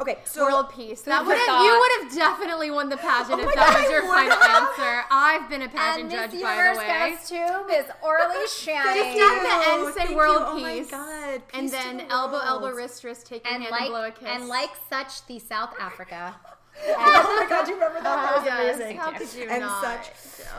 [0.02, 1.02] Okay so World peace.
[1.02, 3.92] That would have—you would have definitely won the pageant Oh if that God, was I
[3.92, 4.68] your would final have.
[4.68, 5.04] answer.
[5.10, 7.14] I've been a pageant And judge, Miss by the way.
[7.16, 8.94] costume is Orly Shani.
[8.98, 10.16] Just at the end, say Thank you.
[10.16, 10.90] world Oh my peace.
[10.90, 13.82] God, and peace to then the elbow, elbow, wrist, wrist, take your and hand like
[13.82, 14.28] and blow a kiss.
[14.28, 16.34] and like such the South Africa.
[16.88, 19.82] Oh my god you remember that that was Yes, amazing How could you and not?
[20.04, 20.10] such.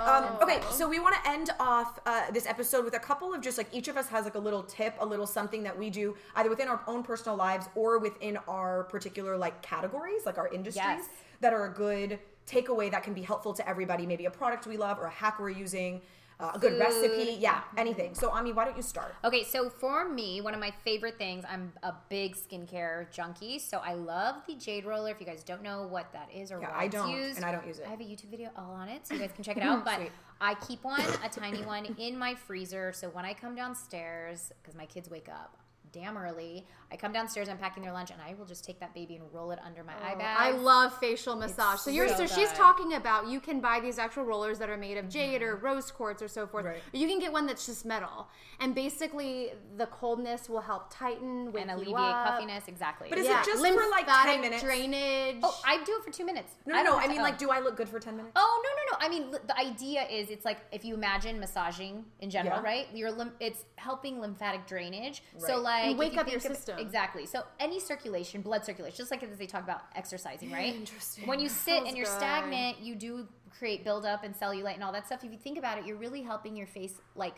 [0.07, 3.41] Um, okay, so we want to end off uh, this episode with a couple of
[3.41, 5.89] just like each of us has like a little tip, a little something that we
[5.89, 10.47] do either within our own personal lives or within our particular like categories, like our
[10.49, 11.05] industries, Yes.
[11.41, 14.05] that are a good takeaway that can be helpful to everybody.
[14.05, 16.01] Maybe a product we love or a hack we're using,
[16.39, 18.15] uh, a good recipe, yeah, anything.
[18.15, 19.15] So, Ami, why don't you start?
[19.23, 23.81] Okay, so for me, one of my favorite things, I'm a big skincare junkie, so
[23.83, 25.11] I love the Jade Roller.
[25.11, 27.45] If you guys don't know what that is or Yeah, why I don't, used, and
[27.45, 27.85] I don't use it.
[27.87, 29.85] I have a YouTube video all on it, so you guys can check it out.
[29.93, 29.99] But.
[30.41, 34.75] I keep one, a tiny one, in my freezer, so when I come downstairs, because
[34.75, 35.55] my kids wake up
[35.93, 38.93] damn early, I come downstairs, I'm packing their lunch, and I will just take that
[38.93, 40.37] baby and roll it under my oh, eye bag.
[40.39, 41.79] I love facial massage.
[41.79, 44.77] So you're so so she's talking about you can buy these actual rollers that are
[44.77, 45.65] made of jade or mm-hmm.
[45.65, 46.65] rose quartz or so forth.
[46.65, 46.77] Right.
[46.93, 48.27] You can get one that's just metal,
[48.59, 52.27] and basically the coldness will help tighten wake and you alleviate up.
[52.27, 53.07] puffiness, exactly.
[53.09, 54.61] But is it Yeah, just for, like, 10 minutes?
[54.61, 55.37] drainage.
[55.41, 56.53] oh, I do it for two minutes.
[56.67, 56.89] No, I no, no.
[56.91, 58.33] don't I mean, to- like, do I look good for 10 minutes?
[58.35, 59.05] Oh no no no!
[59.05, 62.63] I mean, li- the idea is it's like if you imagine massaging in general, Yeah.
[62.63, 62.87] right?
[62.93, 65.23] Your lim- it's helping lymphatic drainage.
[65.39, 66.82] So like And wake you up your think of- system.
[66.83, 67.25] Exactly.
[67.25, 70.75] So any circulation, blood circulation, just like as they talk about exercising, right?
[70.75, 71.25] Interesting.
[71.27, 72.17] When you sit and you're good.
[72.17, 75.23] stagnant, you do create buildup and cellulite and all that stuff.
[75.23, 77.35] If you think about it, you're really helping your face like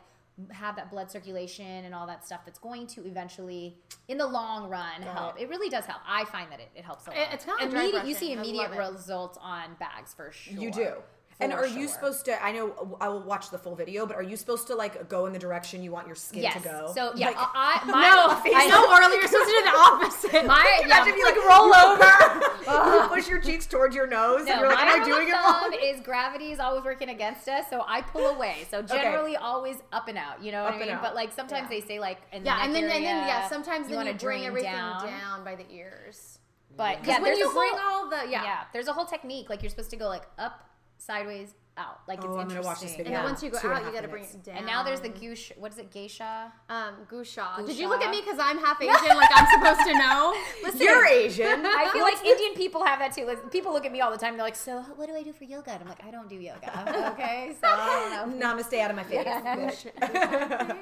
[0.52, 3.78] have that blood circulation and all that stuff that's going to eventually
[4.10, 5.40] in the long run help.
[5.40, 5.44] it.
[5.44, 5.50] It.
[5.50, 6.02] really does help.
[6.06, 7.20] I find that it, it helps a lot.
[7.20, 8.06] It- it's kinda dry immediate.
[8.06, 10.54] You see immediate results on bags for sure.
[10.62, 10.94] You do.
[11.42, 12.42] And For are you supposed to?
[12.42, 15.26] I know I will watch the full video, but are you supposed to like go
[15.26, 16.54] in the direction you want your skin Yes.
[16.54, 16.92] to go?
[16.96, 19.78] So yeah, Like, I, I- my, no, I no, Orly, you're supposed to do the
[19.78, 20.46] opposite.
[20.48, 24.46] My yeah, Imagine if you like roll over, you push your cheeks towards your nose,
[24.46, 27.50] no, and you're like, "Am I doing it wrong?" is gravity is always working against
[27.50, 28.66] us, so I pull away.
[28.72, 30.42] So generally, always up and out.
[30.42, 30.98] You know what Up I mean?
[31.02, 31.80] But like sometimes Yeah.
[31.82, 34.14] they say like in yeah, neck and then area, and then yeah, sometimes then wanna
[34.14, 35.06] bring everything down.
[35.06, 35.44] down.
[35.44, 36.40] by the ears.
[36.78, 38.60] But Because yeah, when you a bring whole, all the yeah, yeah.
[38.74, 39.50] there's a whole technique.
[39.50, 40.64] Like you're supposed to go like up,
[40.98, 42.00] sideways, out.
[42.08, 43.06] Like it's Oh, I'm gonna watch this interesting.
[43.06, 43.08] video.
[43.08, 44.58] and then once you go Two out, you got to bring it down.
[44.58, 45.52] And now there's the goosh.
[45.58, 45.92] What is it?
[45.92, 46.52] Geisha.
[46.70, 47.66] um gusha.
[47.66, 50.34] Did you look at me because I'm half Asian, like I'm supposed to know?
[50.64, 51.66] Listen, You're Asian.
[51.66, 53.26] I feel like Indian people have that too.
[53.26, 54.36] Like people look at me all the time.
[54.36, 56.36] They're like, "So what do I do for yoga?" And I'm like, "I don't do
[56.38, 58.48] yoga." Okay, so I don't know.
[58.48, 59.26] Namaste out of my face.
[59.28, 60.76] bitch.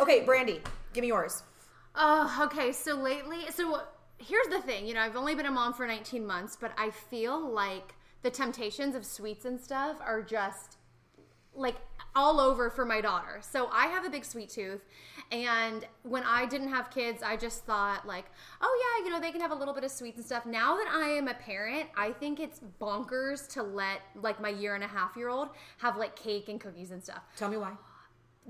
[0.00, 0.60] okay, Brandy,
[0.92, 1.42] give me yours.
[1.94, 2.72] Oh, okay.
[2.72, 3.80] So lately, so
[4.18, 4.86] here's the thing.
[4.86, 7.93] You know, I've only been a mom for 19 months, but I feel like
[8.24, 10.78] the temptations of sweets and stuff are just
[11.54, 11.76] like
[12.16, 13.40] all over for my daughter.
[13.42, 14.80] So I have a big sweet tooth.
[15.30, 18.24] And when I didn't have kids, I just thought, like,
[18.60, 20.46] oh, yeah, you know, they can have a little bit of sweets and stuff.
[20.46, 24.74] Now that I am a parent, I think it's bonkers to let, like, my year
[24.74, 27.22] and a half year old have, like, cake and cookies and stuff.
[27.36, 27.72] Tell me why.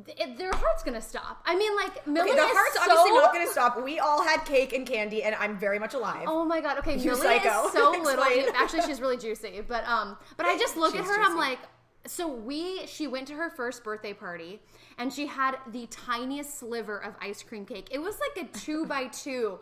[0.09, 1.41] It, their heart's gonna stop.
[1.47, 3.83] I mean, like, Millie Okay, the is heart's so, obviously not going to stop.
[3.83, 6.25] We all had cake and candy, and I'm very much alive.
[6.27, 6.79] Oh my god.
[6.79, 7.67] Okay, You Millie psycho.
[7.67, 8.25] is so little.
[8.57, 9.61] Actually, she's really juicy.
[9.67, 11.23] But um, but I just look at She's her.
[11.23, 11.61] I'm like,
[12.07, 14.61] so we she went to her first birthday party
[14.99, 17.89] and she had the tiniest sliver of ice cream cake.
[17.91, 19.61] It was like a two by two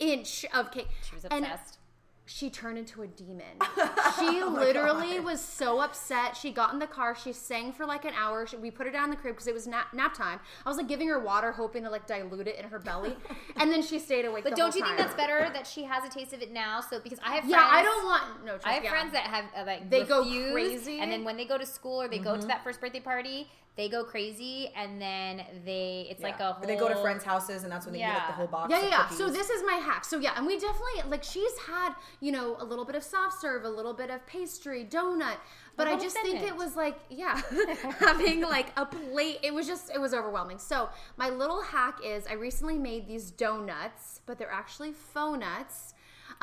[0.00, 0.88] inch of cake.
[1.08, 1.78] She was And obsessed.
[2.26, 3.42] She turned into a demon.
[4.18, 6.36] She literally was so upset.
[6.36, 7.16] She got in the car.
[7.16, 8.46] She sang for like an hour.
[8.46, 10.38] She, we put her down in the crib because it was nap, nap time.
[10.64, 13.16] I was like giving her water, hoping to like dilute it in her belly,
[13.56, 14.44] and then she stayed awake.
[14.44, 16.80] But don't you think that's better that she has a taste of it now?
[16.80, 18.52] So because I have Yeah, friends, I don't want no.
[18.52, 18.90] Trust, I have yeah.
[18.90, 20.22] friends that have uh, like They go
[20.52, 21.00] crazy.
[21.00, 23.48] and then when they go to school or they go to that first birthday party,
[23.76, 26.66] they go crazy, and then they it's like a whole.
[26.66, 28.70] they go to friends' houses and that's when they eat like the whole box.
[28.70, 29.08] Yeah, yeah, yeah.
[29.08, 30.04] So this is my hack.
[30.04, 33.40] So yeah, and we definitely like she's had you know a little bit of soft
[33.40, 35.38] serve, a little bit of pastry, donut,
[35.76, 36.56] but I just think it Fitbit.
[36.56, 37.40] was like yeah,
[37.98, 39.38] having like a plate.
[39.42, 40.58] It was just it was overwhelming.
[40.58, 45.93] So my little hack is I recently made these donuts, but they're actually faux nuts.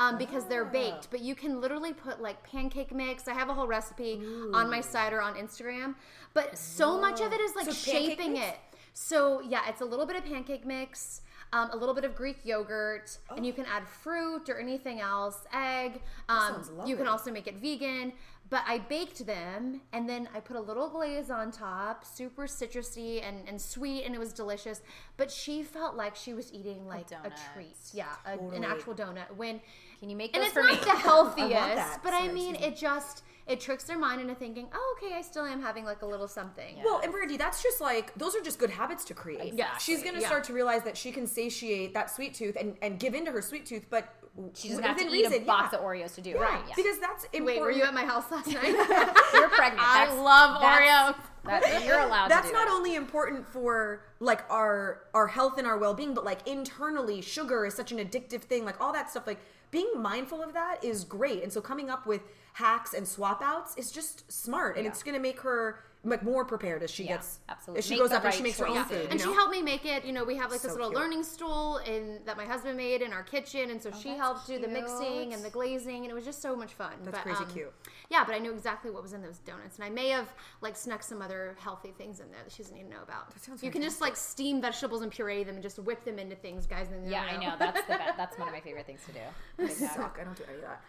[0.02, 3.28] Um, because they're baked, but you can literally put like pancake mix.
[3.28, 4.20] I have a whole recipe
[4.52, 5.94] on my site or on Instagram.
[6.34, 8.56] But so much of it is like So shaping it.
[8.94, 11.22] So yeah, it's a little bit of pancake mix,
[11.52, 15.44] um, a little bit of Greek yogurt, and you can add fruit or anything else,
[15.52, 16.00] egg.
[16.28, 18.12] Um, you can also make it vegan.
[18.50, 23.26] But I baked them and then I put a little glaze on top, super citrusy
[23.26, 24.82] and, and sweet, and it was delicious.
[25.16, 27.54] But she felt like she was eating like a, donut.
[27.54, 27.76] treat.
[27.94, 29.34] Yeah, a, an actual donut.
[29.36, 29.62] When
[30.02, 32.00] Can you make and those it's not the healthiest, that.
[32.02, 32.58] but I mean, me.
[32.58, 36.02] it just it tricks their mind into thinking, oh, okay, I still am having like
[36.02, 36.78] a little something.
[36.84, 39.52] Well, and Brandy, that's just like those are just good habits to create.
[39.52, 40.26] Exactly, She's gonna yeah.
[40.26, 43.40] start to realize that she can satiate that sweet tooth and, and give into her
[43.40, 44.12] sweet tooth, but
[44.54, 45.78] She doesn't have to within eat reason, a box yeah.
[45.78, 46.34] of Oreos to do it.
[46.36, 46.62] Yeah, Right.
[46.66, 46.74] Yeah.
[46.74, 47.46] because that's important.
[47.46, 48.74] Wait, were you at my house last night?
[49.34, 49.86] You're pregnant.
[49.86, 51.24] I That's- love that's- Oreos.
[51.44, 52.72] That, you're allowed that's to do not it.
[52.72, 57.74] only important for like our our health and our well-being but like internally sugar is
[57.74, 59.40] such an addictive thing like all that stuff like
[59.72, 62.20] being mindful of that is great and so coming up with
[62.52, 64.90] hacks and swap outs is just smart and Yeah.
[64.90, 67.78] it's going to make her like more prepared as she Yeah, gets absolutely.
[67.78, 68.90] as she Make goes the up and she right makes her own choices.
[68.90, 70.04] food and you she helped me make it.
[70.04, 71.00] You know, we have like this So little cute.
[71.00, 74.46] learning stool in that my husband made in our kitchen, and so she that's helped
[74.48, 76.92] do the mixing and the glazing, and it was just so much fun.
[77.04, 77.72] That's but, crazy um, cute.
[78.10, 80.28] Yeah, but I knew exactly what was in those donuts, and I may have
[80.60, 83.30] like snuck some other healthy things in there that she doesn't even know about.
[83.32, 86.18] That sounds you can just like steam vegetables and puree them and just whip them
[86.18, 86.88] into things, guys.
[86.90, 87.54] And Yeah, I know.
[87.58, 88.16] That's the best.
[88.16, 89.68] That's one of my favorite things to do.
[89.74, 90.82] suck i don't do any of that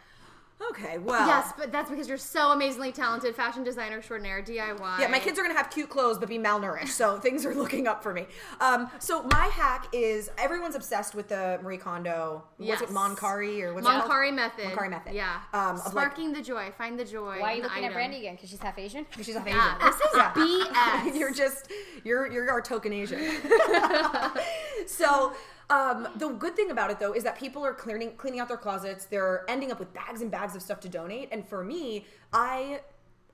[0.72, 5.00] okay well Yes, but that's because you're so amazingly talented, fashion designer extraordinaire, DIY.
[5.00, 7.88] Yeah, my kids are gonna have cute clothes but be malnourished, so things are looking
[7.88, 8.28] up for me.
[8.62, 12.44] Um, so my hack is everyone's obsessed with the Marie Kondo.
[12.60, 12.80] Yes.
[12.82, 14.10] What's it, KonMari or what's it called?
[14.10, 14.66] KonMari method.
[14.66, 15.14] KonMari method.
[15.14, 15.40] Yeah.
[15.54, 16.72] Um, of, like- the joy.
[16.78, 17.40] Find the joy.
[17.40, 17.94] Why are you in the looking at item.
[17.94, 18.36] Brandy again?
[18.36, 19.06] Because she's half Asian.
[19.10, 19.54] Because She's a Asian.
[19.54, 20.12] Yeah, this is
[21.14, 21.16] BS.
[21.20, 21.72] you're just
[22.04, 23.20] you're you're our token Asian.
[24.88, 25.34] so
[25.70, 28.58] um, the good thing about it though is that people are cleaning cleaning out their
[28.58, 29.06] closets.
[29.06, 31.30] They're ending up with bags and bags of stuff to donate.
[31.32, 32.82] And for me, I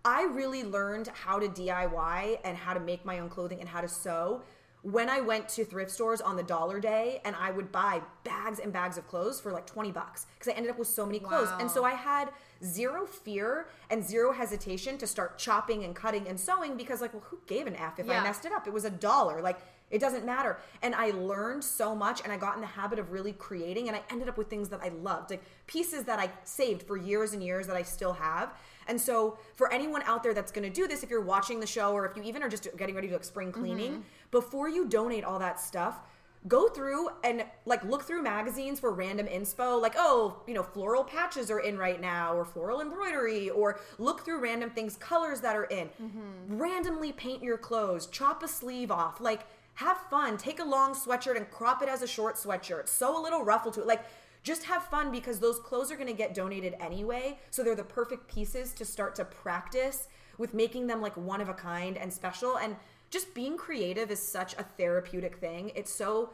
[0.05, 3.81] I really learned how to DIY and how to make my own clothing and how
[3.81, 4.41] to sew
[4.81, 8.59] when I went to thrift stores on the dollar day and I would buy bags
[8.59, 11.19] and bags of clothes for like 20 bucks because I ended up with so many
[11.19, 11.49] clothes.
[11.59, 12.29] And so I had
[12.63, 17.23] zero fear and zero hesitation to start chopping and cutting and sewing because like, well,
[17.25, 18.21] who gave an F if Yeah.
[18.21, 18.67] I messed it up?
[18.67, 19.41] It was a dollar.
[19.41, 19.59] Like
[19.91, 20.59] it doesn't matter.
[20.81, 23.97] And I learned so much and I got in the habit of really creating and
[23.97, 27.33] I ended up with things that I loved, like pieces that I saved for years
[27.33, 28.53] and years that I still have.
[28.87, 31.67] And so for anyone out there that's going to do this, if you're watching the
[31.67, 34.01] show or if you even are just getting ready to like spring cleaning, mm-hmm.
[34.31, 36.01] before you donate all that stuff,
[36.47, 41.03] go through and like look through magazines for random inspo like oh you know floral
[41.03, 45.53] patches are in right now or floral embroidery or look through random things colors that
[45.53, 46.57] are in mm-hmm.
[46.57, 49.41] randomly paint your clothes chop a sleeve off like
[49.79, 50.35] have fun.
[50.37, 52.89] Take a long sweatshirt and crop it as a short sweatshirt.
[52.89, 53.87] Sew a little ruffle to it.
[53.87, 54.03] Like
[54.43, 57.39] just have fun because those clothes are going to get donated anyway.
[57.49, 61.47] So they're the perfect pieces to start to practice with making them like one of
[61.47, 62.57] a kind and special.
[62.57, 62.75] And
[63.09, 65.71] just being creative is such a therapeutic thing.
[65.75, 66.31] It's so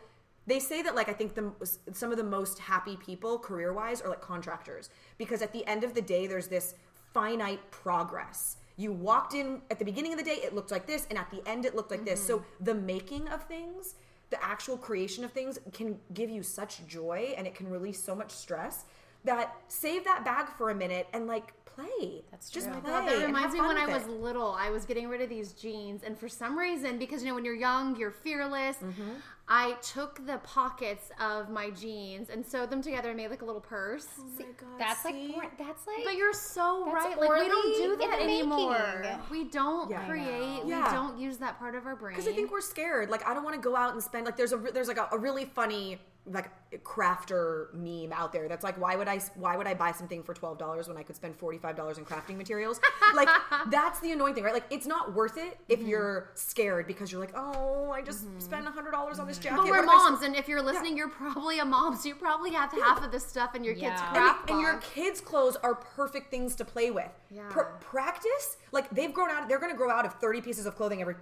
[0.47, 1.51] they say that like i think the
[1.91, 4.89] some of the most happy people career wise are like contractors.
[5.19, 6.73] Because at the end of the day there's this
[7.13, 11.07] finite progress you walked in at the beginning of the day it looked like this
[11.09, 13.95] and at the end it looked like this so the making of things
[14.31, 18.15] the actual creation of things can give you such joy and it can release so
[18.15, 18.85] much stress
[19.23, 22.81] that save that bag for a minute and like play That's just true.
[22.81, 24.09] play God, that reminds me when I was it.
[24.09, 24.55] little.
[24.57, 27.45] I was getting rid of these jeans, and for some reason, because you know when
[27.45, 28.77] you're young, you're fearless.
[28.77, 29.09] Mm-hmm.
[29.47, 33.45] I took the pockets of my jeans and sewed them together and made like a
[33.45, 34.07] little purse.
[34.19, 34.69] Oh my gosh.
[34.79, 35.31] That's like See?
[35.33, 36.03] por- that's like.
[36.03, 37.15] But you're so right.
[37.19, 39.01] Like we don't do that anymore.
[39.03, 39.19] making.
[39.29, 40.01] We don't Yeah.
[40.01, 40.63] I create.
[40.63, 40.91] We Yeah.
[40.91, 42.15] don't use that part of our brain.
[42.15, 43.11] because I think we're scared.
[43.11, 45.09] Like I don't want to go out and spend like there's a there's like a,
[45.11, 46.49] a really funny like
[46.83, 50.33] crafter meme out there that's like why would I why would I buy something for
[50.33, 52.79] twelve dollars when I could spend forty five dollars in crafting materials?
[53.15, 53.29] like
[53.69, 54.53] that's the annoying thing, right?
[54.53, 55.87] Like it's not worth it if Mm-hmm.
[55.89, 59.57] you're scared because you're like, oh, I just spent a hundred dollars on this jacket.
[59.57, 62.07] But we're if I s- moms, and if you're listening, you're probably a mom, so
[62.07, 64.07] you probably have half of this stuff in your kids' Yeah.
[64.07, 67.11] and, craft and your kids' clothes are perfect things to play with.
[67.29, 67.43] Yeah.
[67.49, 69.47] Pr- practice, like they've grown out.
[69.47, 71.15] They're going to grow out of thirty pieces of clothing every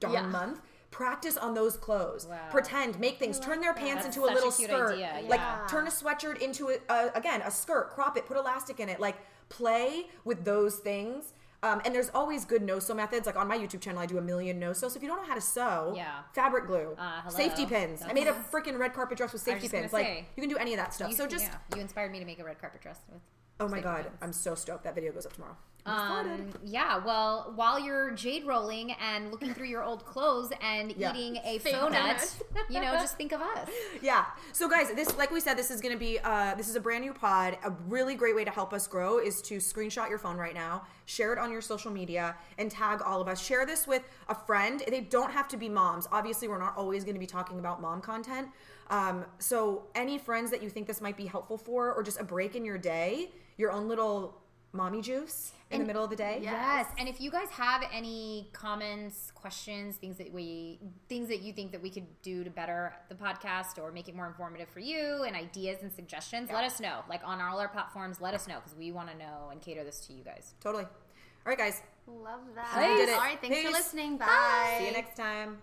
[0.00, 0.22] darn Yeah.
[0.26, 0.60] month.
[0.96, 2.26] Practice on those clothes.
[2.26, 2.38] Wow.
[2.50, 4.92] Pretend, make things, turn their pants That's into a such a little skirt.
[4.94, 7.90] idea, Like turn a sweatshirt into a, a, again a skirt.
[7.90, 8.98] Crop it, put elastic in it.
[8.98, 9.16] Like
[9.50, 11.34] play with those things.
[11.62, 13.26] Um, and there's always good no-sew methods.
[13.26, 14.88] Like on my YouTube channel, I do a million no-sew.
[14.88, 16.20] So if you don't know how to sew, Yeah.
[16.32, 18.00] fabric glue, Uh, safety pins.
[18.02, 19.92] I made a freaking red carpet dress with safety pins.
[19.92, 20.26] Like say.
[20.34, 21.10] you can do any of that stuff.
[21.10, 23.20] You- so just yeah, you inspired me to make a red carpet dress with.
[23.58, 24.10] Oh my god.
[24.20, 24.84] I'm so stoked.
[24.84, 25.56] That video goes up tomorrow.
[25.86, 31.14] Um, yeah, well, while you're jade rolling and looking through your old clothes and Yeah.
[31.14, 32.36] eating a Fake donut, donut.
[32.68, 33.68] you know, just think of us.
[34.02, 34.24] yeah.
[34.52, 37.04] So guys, this like we said, this is gonna be uh this is a brand
[37.04, 37.56] new pod.
[37.64, 40.82] A really great way to help us grow is to screenshot your phone right now,
[41.04, 43.40] share it on your social media, and tag all of us.
[43.40, 44.82] Share this with a friend.
[44.88, 46.08] They don't have to be moms.
[46.10, 48.48] Obviously, we're not always gonna be talking about mom content.
[48.90, 52.24] Um, so any friends that you think this might be helpful for, or just a
[52.24, 54.40] break in your day, your own little
[54.72, 56.38] mommy juice in the middle of the day.
[56.42, 56.52] Yeah.
[56.52, 60.78] Yes, and if you guys have any comments, questions, things that we
[61.08, 64.14] things that you think that we could do to better the podcast or make it
[64.14, 67.00] more informative for you and ideas and suggestions, let us know.
[67.08, 69.82] Like on all our platforms, let us know because we want to know and cater
[69.82, 70.54] this to you guys.
[70.60, 70.84] Totally.
[70.84, 71.82] All right, guys.
[72.06, 72.76] Love that.
[72.76, 73.14] We did it.
[73.14, 73.72] All right, thanks for Peace.
[73.72, 74.18] listening.
[74.18, 74.76] Bye.
[74.78, 75.58] See you next time.